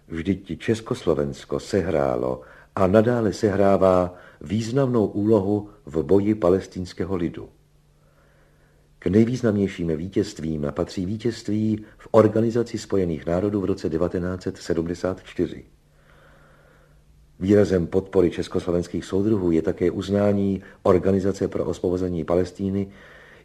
Vždyť 0.10 0.58
Československo 0.58 1.60
sehrálo 1.62 2.42
a 2.75 2.88
nadále 2.88 3.30
sehrává 3.30 4.10
významnou 4.41 5.07
úlohu 5.07 5.69
v 5.87 6.03
boji 6.03 6.35
palestinského 6.35 7.17
lidu. 7.17 7.49
K 8.99 9.07
nejvýznamnějším 9.07 9.97
vítězstvím 9.97 10.67
patří 10.71 11.07
vítězství 11.07 11.85
v 11.99 12.09
Organizaci 12.11 12.79
spojených 12.79 13.26
národů 13.26 13.61
v 13.61 13.64
roce 13.64 13.91
1974. 13.91 15.64
Výrazem 17.41 17.87
podpory 17.87 18.31
československých 18.31 19.05
soudruhů 19.05 19.50
je 19.50 19.62
také 19.62 19.91
uznání 19.91 20.62
Organizace 20.83 21.49
pro 21.49 21.64
osvobození 21.64 22.25
Palestíny 22.25 22.88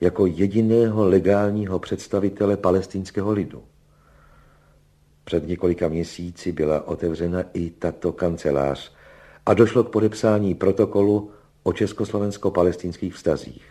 jako 0.02 0.26
jediného 0.26 1.08
legálního 1.08 1.80
představitele 1.80 2.58
palestinského 2.58 3.32
lidu. 3.32 3.64
Před 5.24 5.48
několika 5.48 5.88
měsíci 5.88 6.52
byla 6.52 6.88
otevřena 6.88 7.44
i 7.54 7.70
tato 7.70 8.12
kancelář 8.12 8.99
a 9.49 9.55
došlo 9.55 9.85
k 9.85 9.91
podepsání 9.91 10.55
protokolu 10.55 11.31
o 11.63 11.73
československo-palestinských 11.73 13.15
vztazích. 13.15 13.65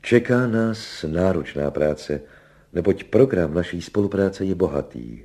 Čeká 0.00 0.46
nás 0.46 1.04
náročná 1.08 1.70
práce, 1.70 2.20
neboť 2.72 3.04
program 3.04 3.54
naší 3.54 3.82
spolupráce 3.82 4.44
je 4.44 4.54
bohatý. 4.54 5.18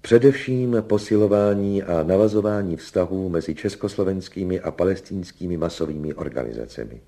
Především 0.00 0.76
posilování 0.80 1.82
a 1.82 2.02
navazování 2.02 2.76
vztahů 2.76 3.28
mezi 3.28 3.54
československými 3.54 4.60
a 4.60 4.70
palestinskými 4.70 5.56
masovými 5.56 6.14
organizacemi. 6.14 7.00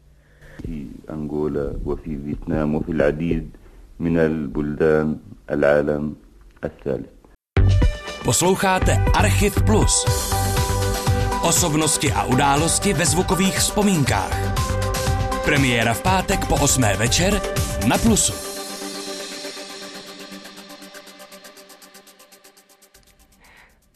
Angola 1.09 1.75
وفي 1.85 2.19
فيتنام 2.25 2.75
وفي 2.75 2.93
العديد 2.93 3.51
من 4.01 4.19
البلدان 4.19 5.17
العالم 5.51 6.15
الثالث. 6.65 7.11
Posloucháte 8.25 8.93
Archiv 9.15 9.63
Plus. 9.63 10.07
Osobnosti 11.44 12.12
a 12.12 12.24
události 12.24 12.94
ve 12.94 13.06
zvukových 13.06 13.58
vzpomínkách. 13.60 14.36
Premiéra 15.46 15.94
v 15.96 16.02
pátek 16.02 16.46
po 16.52 16.60
8. 16.60 16.84
večer 17.00 17.42
na 17.88 17.96
Plusu. 17.98 18.36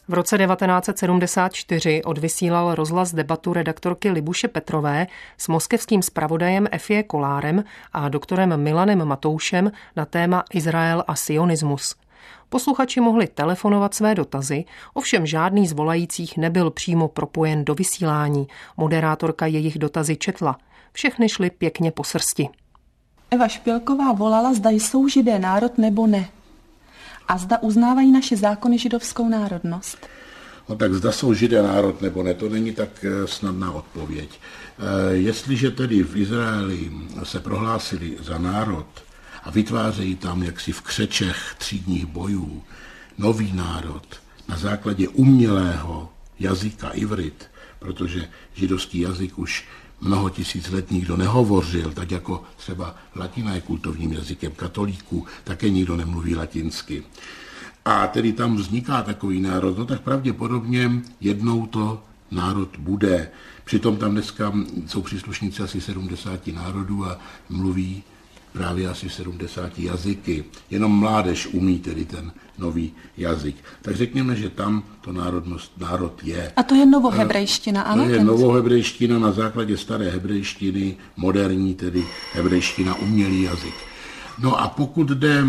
V 0.08 0.14
roce 0.14 0.38
1974 0.38 2.04
odvysílal 2.04 2.74
rozhlas 2.74 3.12
debatu 3.14 3.52
redaktorky 3.52 4.10
Libuše 4.10 4.48
Petrové 4.48 5.06
s 5.36 5.48
moskevským 5.48 6.02
zpravodajem 6.02 6.68
Efie 6.72 7.02
Kolárem 7.02 7.64
a 7.92 8.08
doktorem 8.08 8.56
Milanem 8.56 9.04
Matoušem 9.04 9.72
na 9.96 10.04
téma 10.04 10.44
Izrael 10.52 11.04
a 11.06 11.14
sionismus. 11.14 12.03
Posluchači 12.48 13.00
mohli 13.00 13.26
telefonovat 13.26 13.94
své 13.94 14.14
dotazy, 14.14 14.64
ovšem 14.94 15.26
žádný 15.26 15.66
z 15.66 15.72
volajících 15.72 16.36
nebyl 16.36 16.70
přímo 16.70 17.08
propojen 17.08 17.64
do 17.64 17.74
vysílání. 17.74 18.46
Moderátorka 18.76 19.46
jejich 19.46 19.78
dotazy 19.78 20.16
četla. 20.16 20.58
Všechny 20.92 21.28
šly 21.28 21.50
pěkně 21.50 21.90
po 21.90 22.04
srsti. 22.04 22.48
Eva 23.30 23.48
Špělková 23.48 24.12
volala, 24.12 24.54
zda 24.54 24.70
jsou 24.70 25.08
židé 25.08 25.38
národ 25.38 25.78
nebo 25.78 26.06
ne. 26.06 26.28
A 27.28 27.38
zda 27.38 27.58
uznávají 27.58 28.12
naše 28.12 28.36
zákony 28.36 28.78
židovskou 28.78 29.28
národnost. 29.28 29.98
No 30.68 30.76
tak 30.76 30.94
zda 30.94 31.12
jsou 31.12 31.34
židé 31.34 31.62
národ 31.62 32.00
nebo 32.00 32.22
ne, 32.22 32.34
to 32.34 32.48
není 32.48 32.72
tak 32.72 33.04
eh, 33.04 33.26
snadná 33.26 33.72
odpověď. 33.72 34.40
Eh, 34.78 35.14
jestliže 35.14 35.70
tedy 35.70 36.02
v 36.02 36.16
Izraeli 36.16 36.90
se 37.22 37.40
prohlásili 37.40 38.16
za 38.20 38.38
národ, 38.38 38.86
a 39.44 39.50
vytvářejí 39.50 40.16
tam 40.16 40.42
jaksi 40.42 40.72
v 40.72 40.80
křečech 40.80 41.54
třídních 41.58 42.06
bojů 42.06 42.62
nový 43.18 43.52
národ 43.52 44.06
na 44.48 44.56
základě 44.56 45.08
umělého 45.08 46.12
jazyka 46.38 46.90
ivrit, 46.90 47.46
protože 47.78 48.28
židovský 48.54 49.00
jazyk 49.00 49.38
už 49.38 49.64
mnoho 50.00 50.30
tisíc 50.30 50.70
let 50.70 50.90
nikdo 50.90 51.16
nehovořil, 51.16 51.92
tak 51.92 52.10
jako 52.10 52.44
třeba 52.56 52.96
latina 53.16 53.54
je 53.54 53.60
kultovním 53.60 54.12
jazykem 54.12 54.52
katolíků, 54.52 55.26
také 55.44 55.70
nikdo 55.70 55.96
nemluví 55.96 56.34
latinsky. 56.34 57.02
A 57.84 58.06
tedy 58.06 58.32
tam 58.32 58.56
vzniká 58.56 59.02
takový 59.02 59.40
národ, 59.40 59.78
no 59.78 59.86
tak 59.86 60.00
pravděpodobně 60.00 60.90
jednou 61.20 61.66
to 61.66 62.02
národ 62.30 62.76
bude. 62.78 63.30
Přitom 63.64 63.96
tam 63.96 64.10
dneska 64.10 64.52
jsou 64.86 65.02
příslušníci 65.02 65.62
asi 65.62 65.80
70 65.80 66.46
národů 66.46 67.06
a 67.06 67.18
mluví 67.48 68.02
právě 68.54 68.88
asi 68.88 69.10
70 69.10 69.78
jazyky. 69.78 70.44
Jenom 70.70 70.98
mládež 70.98 71.46
umí 71.46 71.78
tedy 71.78 72.04
ten 72.04 72.32
nový 72.58 72.92
jazyk. 73.16 73.56
Tak 73.82 73.96
řekněme, 73.96 74.36
že 74.36 74.50
tam 74.50 74.82
to 75.00 75.12
národnost, 75.12 75.72
národ 75.78 76.24
je. 76.24 76.52
A 76.56 76.62
to 76.62 76.74
je 76.74 76.86
novohebrejština, 76.86 77.82
ano? 77.82 78.04
To 78.04 78.10
je 78.10 78.24
novohebrejština 78.24 79.18
na 79.18 79.32
základě 79.32 79.76
staré 79.76 80.10
hebrejštiny, 80.10 80.96
moderní 81.16 81.74
tedy 81.74 82.04
hebrejština, 82.32 82.94
umělý 82.94 83.42
jazyk. 83.42 83.74
No 84.38 84.60
a 84.60 84.68
pokud 84.68 85.08
jde 85.08 85.44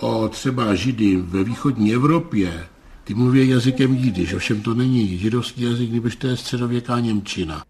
o 0.00 0.28
třeba 0.28 0.74
židy 0.74 1.16
ve 1.16 1.44
východní 1.44 1.94
Evropě, 1.94 2.66
ty 3.04 3.14
mluví 3.14 3.48
jazykem 3.48 3.94
jidiš, 3.94 4.34
ovšem 4.34 4.60
to 4.60 4.74
není 4.74 5.18
židovský 5.18 5.62
jazyk, 5.62 5.92
nebož 5.92 6.16
to 6.16 6.26
je 6.26 6.36
středověká 6.36 7.00
Němčina. 7.00 7.62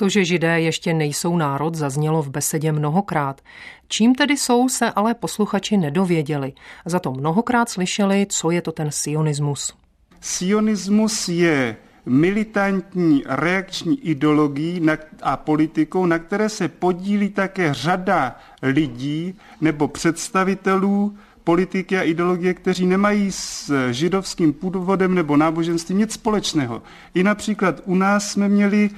To, 0.00 0.08
že 0.08 0.24
židé 0.24 0.60
ještě 0.60 0.94
nejsou 0.94 1.36
národ, 1.36 1.74
zaznělo 1.74 2.22
v 2.22 2.30
besedě 2.30 2.72
mnohokrát. 2.72 3.40
Čím 3.88 4.14
tedy 4.14 4.36
jsou, 4.36 4.68
se 4.68 4.90
ale 4.90 5.14
posluchači 5.14 5.76
nedověděli. 5.76 6.52
Za 6.86 6.98
to 6.98 7.12
mnohokrát 7.12 7.68
slyšeli, 7.68 8.26
co 8.28 8.50
je 8.50 8.62
to 8.62 8.72
ten 8.72 8.90
sionismus. 8.90 9.74
Sionismus 10.20 11.28
je 11.28 11.76
militantní 12.06 13.22
reakční 13.26 14.00
ideologií 14.00 14.86
a 15.22 15.36
politikou, 15.36 16.06
na 16.06 16.18
které 16.18 16.48
se 16.48 16.68
podílí 16.68 17.28
také 17.28 17.74
řada 17.74 18.36
lidí 18.62 19.34
nebo 19.60 19.88
představitelů 19.88 21.16
politiky 21.44 21.98
a 21.98 22.02
ideologie, 22.02 22.54
kteří 22.54 22.86
nemají 22.86 23.32
s 23.32 23.72
židovským 23.90 24.52
původem 24.52 25.14
nebo 25.14 25.36
náboženstvím 25.36 25.98
nic 25.98 26.12
společného. 26.12 26.82
I 27.14 27.22
například 27.22 27.80
u 27.84 27.94
nás 27.94 28.30
jsme 28.30 28.48
měli 28.48 28.90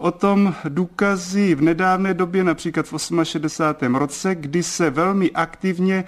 o 0.00 0.10
tom 0.10 0.54
důkazy 0.68 1.54
v 1.54 1.62
nedávné 1.62 2.14
době, 2.14 2.44
například 2.44 2.86
v 2.86 2.94
68. 3.22 3.94
roce, 3.94 4.34
kdy 4.34 4.62
se 4.62 4.90
velmi 4.90 5.30
aktivně 5.30 6.04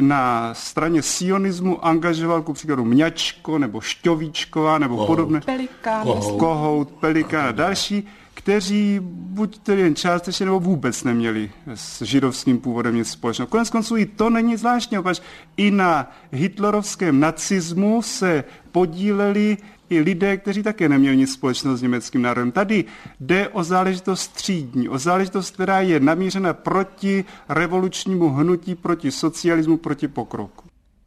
na 0.00 0.54
straně 0.54 1.02
sionismu 1.02 1.86
angažoval 1.86 2.42
ku 2.42 2.52
příkladu 2.52 2.84
Mňačko 2.84 3.58
nebo 3.58 3.80
Šťovíčková 3.80 4.78
nebo 4.78 4.94
Kohout. 4.94 5.06
podobné. 5.06 5.40
Pelikán. 5.40 6.02
Kohout, 6.02 6.38
Kohout 6.38 6.90
Pelikán 6.90 7.46
a 7.46 7.52
další, 7.52 8.08
kteří 8.34 8.98
buď 9.02 9.58
tedy 9.58 9.82
jen 9.82 9.94
částečně 9.94 10.46
nebo 10.46 10.60
vůbec 10.60 11.04
neměli 11.04 11.50
s 11.74 12.02
židovským 12.02 12.58
původem 12.58 12.94
nic 12.94 13.10
společného. 13.10 13.46
Konec 13.46 13.70
konců 13.70 13.96
i 13.96 14.06
to 14.06 14.30
není 14.30 14.56
zvláštně, 14.56 14.98
opač 14.98 15.20
i 15.56 15.70
na 15.70 16.10
hitlerovském 16.32 17.20
nacismu 17.20 18.02
se 18.02 18.44
podíleli 18.72 19.56
i 19.90 20.00
lidé, 20.00 20.36
kteří 20.36 20.62
také 20.62 20.88
neměli 20.88 21.16
nic 21.16 21.32
společného 21.32 21.76
s 21.76 21.82
německým 21.82 22.22
národem. 22.22 22.52
Tady 22.52 22.84
jde 23.20 23.48
o 23.48 23.64
záležitost 23.64 24.20
střídní, 24.20 24.88
o 24.88 24.98
záležitost, 24.98 25.50
která 25.50 25.80
je 25.80 26.00
namířena 26.00 26.52
proti 26.52 27.24
revolučnímu 27.48 28.28
hnutí, 28.28 28.74
proti 28.74 29.10
socialismu, 29.10 29.76
proti 29.76 30.08
pokroku. 30.08 30.64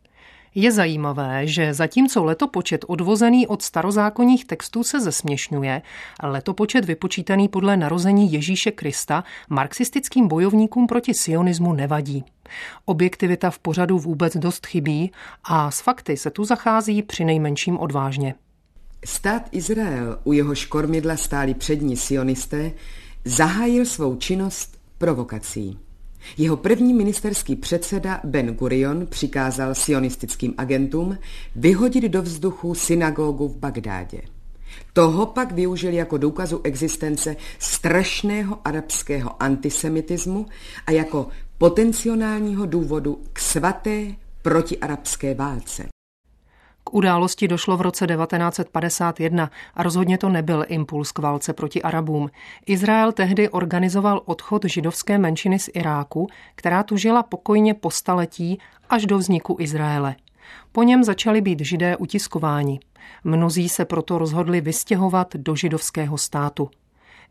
Je 0.54 0.72
zajímavé, 0.72 1.46
že 1.46 1.74
zatímco 1.74 2.24
letopočet 2.24 2.84
odvozený 2.88 3.46
od 3.46 3.62
starozákonních 3.62 4.44
textů 4.44 4.84
se 4.84 5.00
zesměšňuje, 5.00 5.82
letopočet 6.22 6.84
vypočítaný 6.84 7.48
podle 7.48 7.76
narození 7.76 8.32
Ježíše 8.32 8.70
Krista 8.70 9.24
marxistickým 9.48 10.28
bojovníkům 10.28 10.86
proti 10.86 11.14
sionismu 11.14 11.72
nevadí. 11.72 12.24
Objektivita 12.84 13.50
v 13.50 13.58
pořadu 13.58 13.98
vůbec 13.98 14.36
dost 14.36 14.66
chybí 14.66 15.12
a 15.44 15.70
s 15.70 15.80
fakty 15.80 16.16
se 16.16 16.30
tu 16.30 16.44
zachází 16.44 17.02
při 17.02 17.24
nejmenším 17.24 17.78
odvážně. 17.78 18.34
Stát 19.04 19.48
Izrael, 19.52 20.18
u 20.24 20.32
jehož 20.32 20.64
kormidla 20.64 21.16
stáli 21.16 21.54
přední 21.54 21.96
sionisté, 21.96 22.72
zahájil 23.24 23.86
svou 23.86 24.16
činnost 24.16 24.78
provokací. 24.98 25.78
Jeho 26.38 26.56
první 26.56 26.94
ministerský 26.94 27.56
předseda 27.56 28.20
Ben 28.24 28.54
Gurion 28.54 29.06
přikázal 29.06 29.74
sionistickým 29.74 30.54
agentům 30.59 31.18
vyhodit 31.56 32.04
do 32.04 32.22
vzduchu 32.22 32.74
synagogu 32.74 33.48
v 33.48 33.56
Bagdádě. 33.56 34.20
Toho 34.92 35.26
pak 35.26 35.52
využil 35.52 35.92
jako 35.92 36.18
důkazu 36.18 36.61
existence 36.64 37.37
strašného 37.59 38.59
arabského 38.64 39.42
antisemitismu 39.42 40.46
a 40.87 40.90
jako 40.90 41.28
potenciálního 41.59 42.66
důvodu 42.66 43.20
k 43.33 43.38
svaté 43.38 44.06
protiarabské 44.42 45.35
válce. 45.35 45.88
K 46.84 46.94
události 46.94 47.48
došlo 47.48 47.76
v 47.76 47.80
roce 47.80 48.06
1951 48.06 49.50
a 49.74 49.82
rozhodně 49.82 50.18
to 50.18 50.28
nebyl 50.28 50.64
impuls 50.68 51.12
k 51.12 51.18
válce 51.18 51.52
proti 51.52 51.82
Arabům. 51.82 52.30
Izrael 52.66 53.12
tehdy 53.12 53.48
organizoval 53.48 54.22
odchod 54.24 54.64
židovské 54.64 55.18
menšiny 55.18 55.58
z 55.58 55.68
Iráku, 55.74 56.26
která 56.54 56.82
tu 56.82 56.96
žila 56.96 57.22
pokojně 57.22 57.74
po 57.74 57.90
staletí 57.90 58.58
až 58.90 59.06
do 59.06 59.18
vzniku 59.18 59.56
Izraele. 59.60 60.16
Po 60.72 60.82
něm 60.82 61.04
začali 61.04 61.40
být 61.40 61.60
židé 61.60 61.96
utiskováni. 61.96 62.80
Mnozí 63.24 63.68
se 63.68 63.84
proto 63.84 64.18
rozhodli 64.18 64.60
vystěhovat 64.60 65.36
do 65.36 65.56
židovského 65.56 66.18
státu. 66.18 66.70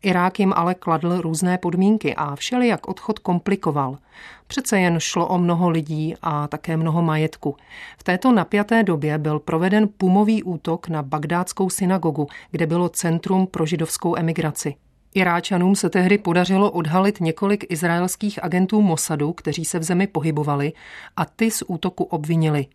Irák 0.02 0.40
jim 0.40 0.52
ale 0.56 0.74
kladl 0.74 1.20
různé 1.20 1.58
podmínky 1.58 2.14
a 2.14 2.36
všelijak 2.36 2.88
odchod 2.88 3.18
komplikoval. 3.18 3.98
Přece 4.46 4.80
jen 4.80 5.00
šlo 5.00 5.28
o 5.28 5.38
mnoho 5.38 5.70
lidí 5.70 6.14
a 6.22 6.48
také 6.48 6.76
mnoho 6.76 7.02
majetku. 7.02 7.56
V 7.98 8.02
této 8.02 8.32
napjaté 8.32 8.82
době 8.82 9.18
byl 9.18 9.38
proveden 9.38 9.88
pumový 9.96 10.42
útok 10.42 10.88
na 10.88 11.02
bagdátskou 11.02 11.70
synagogu, 11.70 12.26
kde 12.50 12.66
bylo 12.66 12.88
centrum 12.88 13.46
pro 13.46 13.66
židovskou 13.66 14.16
emigraci. 14.16 14.74
Iráčanům 15.14 15.76
se 15.76 15.90
tehdy 15.90 16.18
podařilo 16.18 16.70
odhalit 16.70 17.20
několik 17.20 17.72
izraelských 17.72 18.44
agentů 18.44 18.82
Mossadu, 18.82 19.32
kteří 19.32 19.64
se 19.64 19.78
v 19.78 19.82
zemi 19.82 20.06
pohybovali 20.06 20.72
a 21.16 21.24
ty 21.24 21.50
z 21.50 21.62
útoku 21.66 22.04
obvinili. 22.04 22.66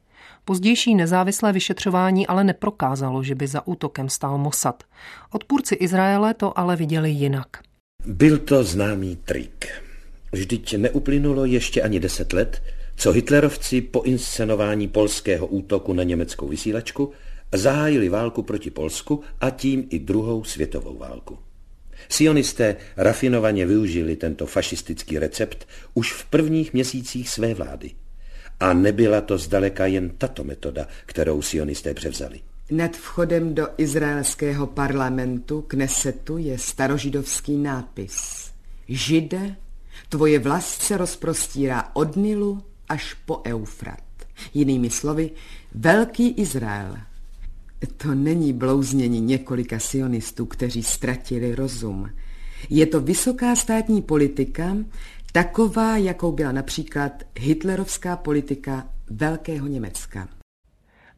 Pozdější 0.45 0.95
nezávislé 0.95 1.53
vyšetřování 1.53 2.27
ale 2.27 2.43
neprokázalo, 2.43 3.23
že 3.23 3.35
by 3.35 3.47
za 3.47 3.67
útokem 3.67 4.09
stál 4.09 4.37
Mossad. 4.37 4.83
Odpůrci 5.31 5.75
Izraele 5.75 6.33
to 6.33 6.59
ale 6.59 6.75
viděli 6.75 7.09
jinak. 7.09 7.47
Byl 8.05 8.37
to 8.37 8.63
známý 8.63 9.15
trik. 9.15 9.67
Vždyť 10.31 10.77
neuplynulo 10.77 11.45
ještě 11.45 11.81
ani 11.81 11.99
deset 11.99 12.33
let, 12.33 12.63
co 12.95 13.11
hitlerovci 13.11 13.81
po 13.81 14.01
inscenování 14.01 14.87
polského 14.87 15.47
útoku 15.47 15.93
na 15.93 16.03
německou 16.03 16.47
vysílačku 16.47 17.11
zahájili 17.53 18.09
válku 18.09 18.43
proti 18.43 18.71
Polsku 18.71 19.23
a 19.41 19.49
tím 19.49 19.87
i 19.89 19.99
druhou 19.99 20.43
světovou 20.43 20.97
válku. 20.97 21.39
Sionisté 22.09 22.75
rafinovaně 22.97 23.65
využili 23.65 24.15
tento 24.15 24.45
fašistický 24.45 25.19
recept 25.19 25.67
už 25.93 26.13
v 26.13 26.25
prvních 26.25 26.73
měsících 26.73 27.29
své 27.29 27.53
vlády– 27.53 27.91
a 28.59 28.73
nebyla 28.73 29.21
to 29.21 29.37
zdaleka 29.37 29.85
jen 29.85 30.09
tato 30.17 30.43
metoda, 30.43 30.87
kterou 31.05 31.41
sionisté 31.41 31.93
převzali. 31.93 32.39
Nad 32.71 32.91
vchodem 32.91 33.55
do 33.55 33.67
izraelského 33.77 34.67
parlamentu 34.67 35.61
Knesetu 35.61 36.37
je 36.37 36.57
starožidovský 36.57 37.57
nápis. 37.57 38.49
Žide, 38.87 39.55
tvoje 40.09 40.39
vlast 40.39 40.81
se 40.81 40.97
rozprostírá 40.97 41.89
od 41.93 42.15
Nilu 42.15 42.63
až 42.89 43.13
po 43.25 43.41
Eufrat. 43.45 44.03
Jinými 44.53 44.89
slovy, 44.89 45.31
Velký 45.75 46.29
Izrael. 46.29 46.97
To 47.97 48.15
není 48.15 48.53
blouznění 48.53 49.21
několika 49.21 49.79
sionistů, 49.79 50.45
kteří 50.45 50.83
ztratili 50.83 51.55
rozum. 51.55 52.09
Je 52.69 52.85
to 52.85 52.99
vysoká 52.99 53.55
státní 53.55 54.01
politika, 54.01 54.77
taková, 55.35 55.97
jakou 55.97 56.31
byla 56.31 56.51
například 56.51 57.11
hitlerovská 57.39 58.15
politika 58.15 58.89
Velkého 59.09 59.67
Německa. 59.67 60.27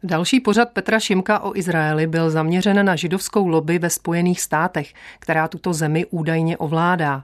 Další 0.04 0.40
pořad 0.40 0.70
Petra 0.70 1.00
Šimka 1.00 1.40
o 1.40 1.56
Izraeli 1.56 2.08
byl 2.08 2.30
zaměřen 2.30 2.86
na 2.86 2.96
židovskou 2.96 3.48
lobby 3.48 3.80
ve 3.80 3.90
Spojených 3.90 4.42
státech, 4.42 4.94
která 5.20 5.48
tuto 5.48 5.74
zemi 5.74 6.06
údajně 6.10 6.58
ovládá. 6.58 7.24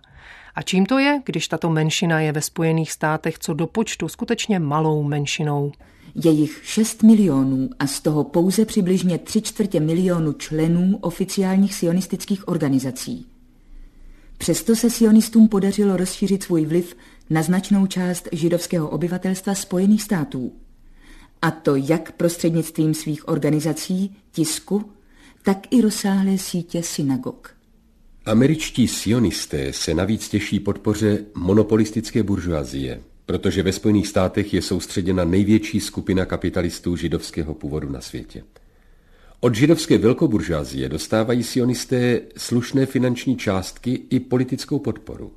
A 0.55 0.61
čím 0.61 0.85
to 0.85 0.99
je, 0.99 1.21
když 1.25 1.47
tato 1.47 1.69
menšina 1.69 2.19
je 2.19 2.31
ve 2.31 2.41
Spojených 2.41 2.91
státech 2.91 3.39
co 3.39 3.53
do 3.53 3.67
počtu 3.67 4.07
skutečně 4.07 4.59
malou 4.59 5.03
menšinou? 5.03 5.71
Je 6.15 6.31
jich 6.31 6.61
6 6.63 7.03
milionů 7.03 7.69
a 7.79 7.87
z 7.87 7.99
toho 7.99 8.23
pouze 8.23 8.65
přibližně 8.65 9.17
tři 9.17 9.41
čtvrtě 9.41 9.79
milionu 9.79 10.33
členů 10.33 10.97
oficiálních 11.01 11.73
sionistických 11.73 12.47
organizací. 12.47 13.32
Přesto 14.37 14.75
se 14.75 14.89
sionistům 14.89 15.47
podařilo 15.47 15.97
rozšířit 15.97 16.43
svůj 16.43 16.65
vliv 16.65 16.95
na 17.29 17.41
značnou 17.41 17.87
část 17.87 18.27
židovského 18.31 18.89
obyvatelstva 18.89 19.55
Spojených 19.55 20.03
států. 20.03 20.53
A 21.41 21.51
to 21.51 21.75
jak 21.75 22.11
prostřednictvím 22.11 22.93
svých 22.93 23.27
organizací, 23.27 24.15
tisku, 24.31 24.91
tak 25.43 25.57
i 25.71 25.81
rozsáhlé 25.81 26.37
sítě 26.37 26.83
synagog. 26.83 27.55
Američtí 28.25 28.87
sionisté 28.87 29.73
se 29.73 29.93
navíc 29.93 30.29
těší 30.29 30.59
podpoře 30.59 31.25
monopolistické 31.35 32.23
buržoazie, 32.23 33.01
protože 33.25 33.63
ve 33.63 33.71
Spojených 33.71 34.07
státech 34.07 34.53
je 34.53 34.61
soustředěna 34.61 35.23
největší 35.23 35.79
skupina 35.79 36.25
kapitalistů 36.25 36.95
židovského 36.95 37.53
původu 37.53 37.89
na 37.89 38.01
světě. 38.01 38.43
Od 39.43 39.55
židovské 39.55 39.97
velkoburžázie 39.97 40.89
dostávají 40.89 41.43
sionisté 41.43 42.21
slušné 42.37 42.85
finanční 42.85 43.37
částky 43.37 44.01
i 44.09 44.19
politickou 44.19 44.79
podporu. 44.79 45.31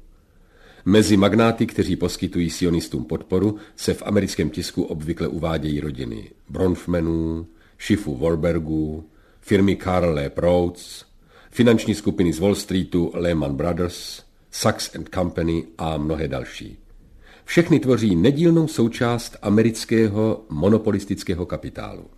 Mezi 0.85 1.16
magnáty, 1.16 1.66
kteří 1.66 1.97
poskytují 1.97 2.51
sionistům 2.51 3.05
podporu, 3.05 3.57
se 3.77 3.95
v 3.95 4.03
americkém 4.03 4.51
tisku 4.51 4.83
obvykle 4.83 5.29
uvádějí 5.29 5.81
rodiny 5.81 6.31
Bronfmanů, 6.49 7.47
Schifu 7.79 8.16
Warburgů, 8.16 9.05
firmy 9.40 9.77
Karl 9.77 10.19
Proutz, 10.29 11.05
finanční 11.51 11.95
skupiny 11.95 12.33
z 12.33 12.38
Wall 12.38 12.55
Streetu 12.55 13.11
Lehman 13.14 13.57
Brothers, 13.57 14.23
Sachs 14.51 14.95
and 14.95 15.09
Company 15.14 15.64
a 15.79 15.97
mnohé 15.97 16.29
další. 16.29 16.79
Všechny 17.45 17.81
tvoří 17.81 18.16
nedílnou 18.16 18.69
součást 18.69 19.37
amerického 19.42 20.45
monopolistického 20.51 21.47
kapitálu. 21.47 22.15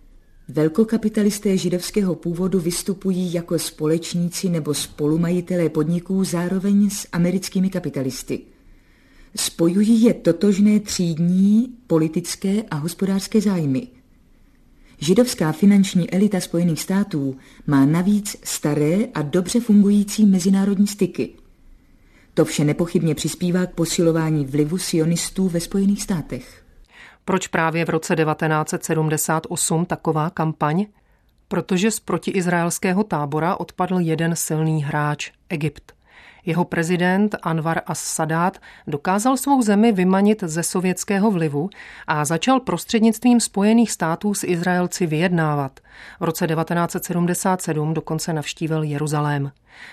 Velkokapitalisté 0.51 1.57
židovského 1.57 2.15
původu 2.15 2.59
vystupují 2.59 3.33
jako 3.33 3.59
společníci 3.59 4.49
nebo 4.49 4.73
spolumajitelé 4.73 5.69
podniků 5.69 6.23
zároveň 6.23 6.89
s 6.89 7.07
americkými 7.11 7.69
kapitalisty. 7.69 8.41
Spojují 9.35 10.03
je 10.03 10.13
totožné 10.13 10.79
třídní, 10.79 11.73
politické 11.87 12.63
a 12.71 12.75
hospodářské 12.75 13.41
zájmy. 13.41 13.87
Židovská 14.99 15.51
finanční 15.51 16.11
elita 16.11 16.39
Spojených 16.39 16.81
států 16.81 17.35
má 17.67 17.85
navíc 17.85 18.35
staré 18.43 18.97
a 19.13 19.21
dobře 19.21 19.59
fungující 19.59 20.25
mezinárodní 20.25 20.87
styky. 20.87 21.29
To 22.33 22.45
vše 22.45 22.63
nepochybně 22.63 23.15
přispívá 23.15 23.65
k 23.65 23.75
posilování 23.75 24.45
vlivu 24.45 24.77
sionistů 24.77 25.49
ve 25.49 25.59
Spojených 25.59 26.03
státech. 26.03 26.63
Proč 27.29 27.47
právě 27.47 27.85
v 27.85 27.89
roce 27.89 28.15
1978 28.15 29.85
taková 29.85 30.29
kampaň? 30.29 30.85
Protože 31.47 31.91
z 31.91 31.99
protiizraelského 31.99 33.03
tábora 33.03 33.55
odpadl 33.55 33.99
jeden 33.99 34.35
silný 34.35 34.83
hráč, 34.83 35.31
Egypt. 35.49 35.91
Jeho 36.45 36.65
prezident 36.65 37.35
Anwar 37.41 37.81
as-Sadat 37.85 38.57
dokázal 38.87 39.37
svou 39.37 39.61
zemi 39.61 39.91
vymanit 39.91 40.43
ze 40.43 40.63
sovětského 40.63 41.31
vlivu 41.31 41.69
a 42.07 42.25
začal 42.25 42.59
prostřednictvím 42.59 43.39
Spojených 43.39 43.91
států 43.91 44.33
s 44.33 44.43
Izraelci 44.43 45.05
vyjednávat. 45.05 45.79
V 46.19 46.23
roce 46.23 46.47
1977 46.47 47.93
dokonce 47.93 48.33
navštívil 48.33 48.83
Jeruzalém. 48.83 49.51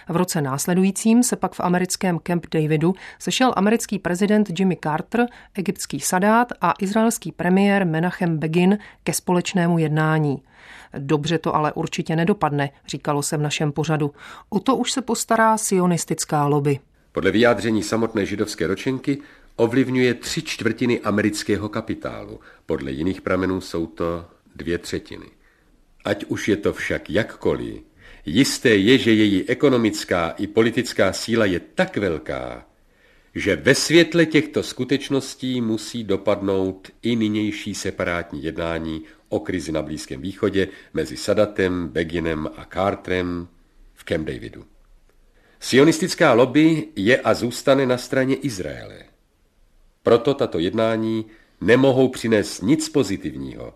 V 0.09 0.17
roce 0.17 0.41
následujícím 0.41 1.23
se 1.23 1.37
pak 1.37 1.55
v 1.55 1.61
americkém 1.61 2.19
Camp 2.19 2.47
Davidu 2.51 2.95
sešel 3.19 3.53
americký 3.57 3.99
prezident 3.99 4.59
Jimmy 4.59 4.77
Carter, 4.85 5.27
egyptský 5.55 6.01
Sadát 6.01 6.53
a 6.61 6.75
izraelský 6.81 7.33
premiér 7.33 7.87
Menachem 7.87 8.39
Begin 8.39 8.79
ke 9.05 9.13
společnému 9.13 9.79
jednání. 9.79 10.43
Dobře 10.99 11.39
to 11.39 11.55
ale 11.55 11.73
určitě 11.73 12.17
nedopadne, 12.17 12.71
říkalo 12.87 13.23
se 13.23 13.37
v 13.37 13.41
našem 13.41 13.73
pořadu. 13.73 14.13
O 14.49 14.61
to 14.61 14.77
už 14.77 14.93
se 14.93 15.03
postará 15.03 15.59
sionistická 15.59 16.47
lobby. 16.47 16.79
Podle 17.13 17.31
vyjádření 17.31 17.83
samotné 17.83 18.27
židovské 18.27 18.67
ročenky 18.67 19.19
ovlivňuje 19.57 20.15
tři 20.15 20.43
čtvrtiny 20.43 21.01
amerického 21.01 21.69
kapitálu. 21.69 22.41
Podle 22.67 22.93
jiných 22.93 23.21
pramenů 23.21 23.61
jsou 23.61 23.87
to 23.87 24.25
dvě 24.57 24.79
třetiny. 24.79 25.27
Ať 26.05 26.25
už 26.25 26.49
je 26.49 26.57
to 26.57 26.73
však 26.73 27.11
jakkoliv, 27.11 27.83
jisté 28.27 28.77
je, 28.77 28.99
že 28.99 29.13
její 29.13 29.49
ekonomická 29.49 30.31
i 30.31 30.47
politická 30.47 31.13
síla 31.13 31.45
je 31.45 31.61
tak 31.61 31.97
velká, 31.97 32.67
že 33.35 33.57
ve 33.57 33.75
světle 33.75 34.27
těchto 34.27 34.63
skutečností 34.63 35.61
musí 35.61 36.05
dopadnout 36.05 36.91
i 37.03 37.17
nynější 37.17 37.75
separátní 37.75 38.45
jednání 38.45 39.03
o 39.29 39.41
krizi 39.41 39.73
na 39.73 39.83
Blízkém 39.83 40.21
východě 40.21 40.69
mezi 40.95 41.17
Sadatem, 41.17 41.89
Beginem 41.89 42.49
a 42.57 42.65
Carterem 42.65 43.49
v 43.95 44.05
Camp 44.05 44.27
Davidu. 44.27 44.65
Sionistická 45.61 46.33
lobby 46.33 46.89
je 46.97 47.21
a 47.21 47.35
zůstane 47.35 47.87
na 47.87 47.99
straně 47.99 48.37
Izraele. 48.37 49.05
Proto 50.03 50.35
tato 50.35 50.59
jednání 50.59 51.27
nemohou 51.61 52.09
přinést 52.09 52.63
nic 52.63 52.89
pozitivního 52.89 53.75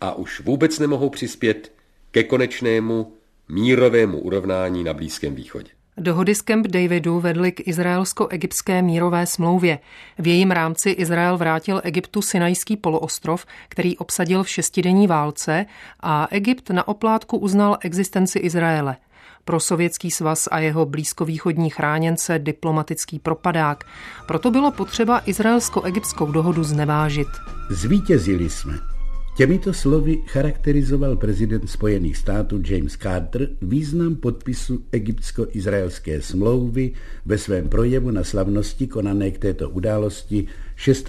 a 0.00 0.14
už 0.14 0.40
vůbec 0.40 0.78
nemohou 0.78 1.10
přispět 1.10 1.72
ke 2.10 2.24
konečnému 2.24 3.17
mírovému 3.48 4.18
urovnání 4.18 4.84
na 4.84 4.94
Blízkém 4.94 5.34
východě. 5.34 5.68
Dohody 6.00 6.34
s 6.34 6.42
Camp 6.42 6.66
Davidu 6.66 7.20
vedly 7.20 7.52
k 7.52 7.68
izraelsko-egyptské 7.68 8.82
mírové 8.82 9.26
smlouvě. 9.26 9.78
V 10.18 10.26
jejím 10.26 10.50
rámci 10.50 10.90
Izrael 10.90 11.38
vrátil 11.38 11.80
Egyptu 11.84 12.22
Sinajský 12.22 12.76
poloostrov, 12.76 13.46
který 13.68 13.96
obsadil 13.96 14.42
v 14.42 14.48
šestidenní 14.48 15.06
válce 15.06 15.66
a 16.00 16.28
Egypt 16.30 16.70
na 16.70 16.88
oplátku 16.88 17.38
uznal 17.38 17.78
existenci 17.80 18.38
Izraele. 18.38 18.96
Pro 19.44 19.60
sovětský 19.60 20.10
svaz 20.10 20.48
a 20.50 20.58
jeho 20.58 20.86
blízkovýchodní 20.86 21.70
chráněnce 21.70 22.38
diplomatický 22.38 23.18
propadák. 23.18 23.84
Proto 24.26 24.50
bylo 24.50 24.70
potřeba 24.70 25.22
izraelsko-egyptskou 25.26 26.32
dohodu 26.32 26.64
znevážit. 26.64 27.28
Zvítězili 27.70 28.50
jsme. 28.50 28.97
Těmito 29.38 29.74
slovy 29.74 30.18
charakterizoval 30.26 31.16
prezident 31.16 31.70
Spojených 31.70 32.16
států 32.16 32.62
James 32.66 32.92
Carter 32.92 33.48
význam 33.62 34.16
podpisu 34.16 34.82
egyptsko-izraelské 34.92 36.22
smlouvy 36.22 36.92
ve 37.26 37.38
svém 37.38 37.68
projevu 37.68 38.10
na 38.10 38.24
slavnosti 38.24 38.86
konané 38.86 39.30
k 39.30 39.38
této 39.38 39.70
události 39.70 40.46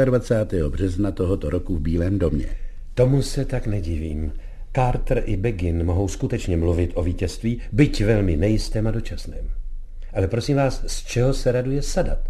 26. 0.05 0.53
března 0.69 1.11
tohoto 1.11 1.49
roku 1.49 1.75
v 1.75 1.79
Bílém 1.79 2.19
domě. 2.19 2.45
Tomu 2.93 3.21
se 3.21 3.45
tak 3.45 3.67
nedivím. 3.67 4.31
Carter 4.75 5.23
i 5.25 5.37
Begin 5.37 5.83
mohou 5.83 6.07
skutečně 6.07 6.57
mluvit 6.57 6.91
o 6.93 7.03
vítězství, 7.03 7.61
byť 7.71 8.03
velmi 8.03 8.37
nejistém 8.37 8.87
a 8.87 8.91
dočasném. 8.91 9.49
Ale 10.13 10.27
prosím 10.27 10.57
vás, 10.57 10.83
z 10.87 11.03
čeho 11.05 11.33
se 11.33 11.51
raduje 11.51 11.81
Sadat? 11.81 12.29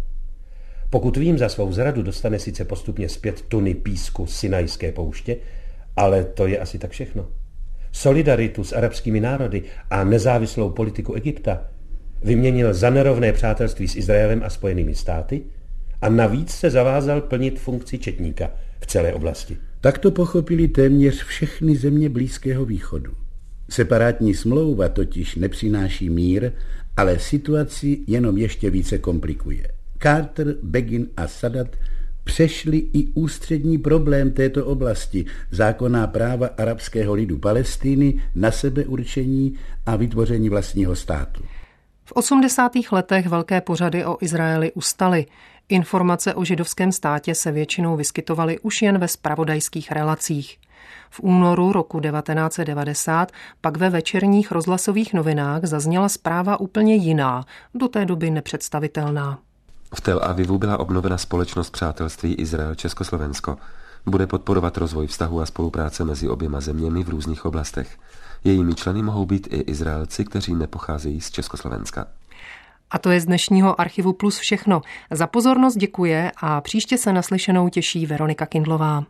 Pokud 0.90 1.16
vím, 1.16 1.38
za 1.38 1.48
svou 1.48 1.72
zradu 1.72 2.02
dostane 2.02 2.38
sice 2.38 2.64
postupně 2.64 3.08
zpět 3.08 3.40
tuny 3.40 3.74
písku 3.74 4.26
Sinajské 4.26 4.92
pouště, 4.92 5.36
ale 6.00 6.24
to 6.24 6.46
je 6.46 6.58
asi 6.58 6.78
tak 6.78 6.90
všechno. 6.90 7.28
Solidaritu 7.92 8.64
s 8.64 8.72
arabskými 8.72 9.20
národy 9.20 9.62
a 9.90 10.04
nezávislou 10.04 10.70
politiku 10.70 11.14
Egypta 11.14 11.62
vyměnil 12.22 12.74
za 12.74 12.90
nerovné 12.90 13.32
přátelství 13.32 13.88
s 13.88 13.96
Izraelem 13.96 14.42
a 14.44 14.50
Spojenými 14.50 14.94
státy 14.94 15.42
a 16.00 16.08
navíc 16.08 16.50
se 16.50 16.70
zavázal 16.70 17.20
plnit 17.20 17.60
funkci 17.60 17.98
četníka 17.98 18.50
v 18.80 18.86
celé 18.86 19.12
oblasti. 19.12 19.56
Tak 19.80 19.98
to 19.98 20.10
pochopili 20.10 20.68
téměř 20.68 21.24
všechny 21.24 21.76
země 21.76 22.08
Blízkého 22.08 22.64
východu. 22.64 23.12
Separátní 23.70 24.34
smlouva 24.34 24.88
totiž 24.88 25.36
nepřináší 25.36 26.10
mír, 26.10 26.52
ale 26.96 27.18
situaci 27.18 27.98
jenom 28.06 28.38
ještě 28.38 28.70
více 28.70 28.98
komplikuje. 28.98 29.68
Carter, 30.02 30.56
Begin 30.62 31.06
a 31.16 31.28
Sadat 31.28 31.76
přešli 32.30 32.78
i 32.92 33.06
ústřední 33.14 33.78
problém 33.78 34.30
této 34.30 34.66
oblasti, 34.66 35.24
zákonná 35.50 36.06
práva 36.06 36.46
arabského 36.58 37.14
lidu 37.14 37.38
Palestiny 37.38 38.22
na 38.34 38.50
sebeurčení 38.50 39.58
a 39.86 39.96
vytvoření 39.96 40.48
vlastního 40.48 40.96
státu. 40.96 41.42
V 42.04 42.12
80. 42.12 42.72
letech 42.92 43.26
velké 43.26 43.60
pořady 43.60 44.04
o 44.04 44.16
Izraeli 44.20 44.72
ustaly. 44.72 45.26
Informace 45.68 46.34
o 46.34 46.44
židovském 46.44 46.92
státě 46.92 47.34
se 47.34 47.52
většinou 47.52 47.96
vyskytovaly 47.96 48.58
už 48.58 48.82
jen 48.82 48.98
ve 48.98 49.08
spravodajských 49.08 49.92
relacích. 49.92 50.58
V 51.10 51.20
únoru 51.20 51.72
roku 51.72 52.00
1990 52.00 53.32
pak 53.60 53.76
ve 53.76 53.90
večerních 53.90 54.52
rozhlasových 54.52 55.14
novinách 55.14 55.64
zazněla 55.64 56.08
zpráva 56.08 56.60
úplně 56.60 56.94
jiná, 56.94 57.44
do 57.74 57.88
té 57.88 58.04
doby 58.04 58.30
nepředstavitelná. 58.30 59.38
V 59.94 60.00
Tel 60.00 60.20
Avivu 60.22 60.58
byla 60.58 60.80
obnovena 60.80 61.18
společnost 61.18 61.70
přátelství 61.70 62.34
Izrael-Československo. 62.34 63.56
Bude 64.06 64.26
podporovat 64.26 64.76
rozvoj 64.76 65.06
vztahu 65.06 65.40
a 65.40 65.46
spolupráce 65.46 66.04
mezi 66.04 66.28
oběma 66.28 66.60
zeměmi 66.60 67.04
v 67.04 67.08
různých 67.08 67.44
oblastech. 67.44 67.98
Jejími 68.44 68.74
členy 68.74 69.02
mohou 69.02 69.26
být 69.26 69.48
i 69.50 69.56
Izraelci, 69.56 70.24
kteří 70.24 70.54
nepocházejí 70.54 71.20
z 71.20 71.30
Československa. 71.30 72.06
A 72.90 72.98
to 72.98 73.10
je 73.10 73.20
z 73.20 73.26
dnešního 73.26 73.80
Archivu 73.80 74.12
Plus 74.12 74.38
všechno. 74.38 74.82
Za 75.10 75.26
pozornost 75.26 75.76
děkuje 75.76 76.32
a 76.42 76.60
příště 76.60 76.98
se 76.98 77.12
naslyšenou 77.12 77.68
těší 77.68 78.06
Veronika 78.06 78.46
Kindlová. 78.46 79.04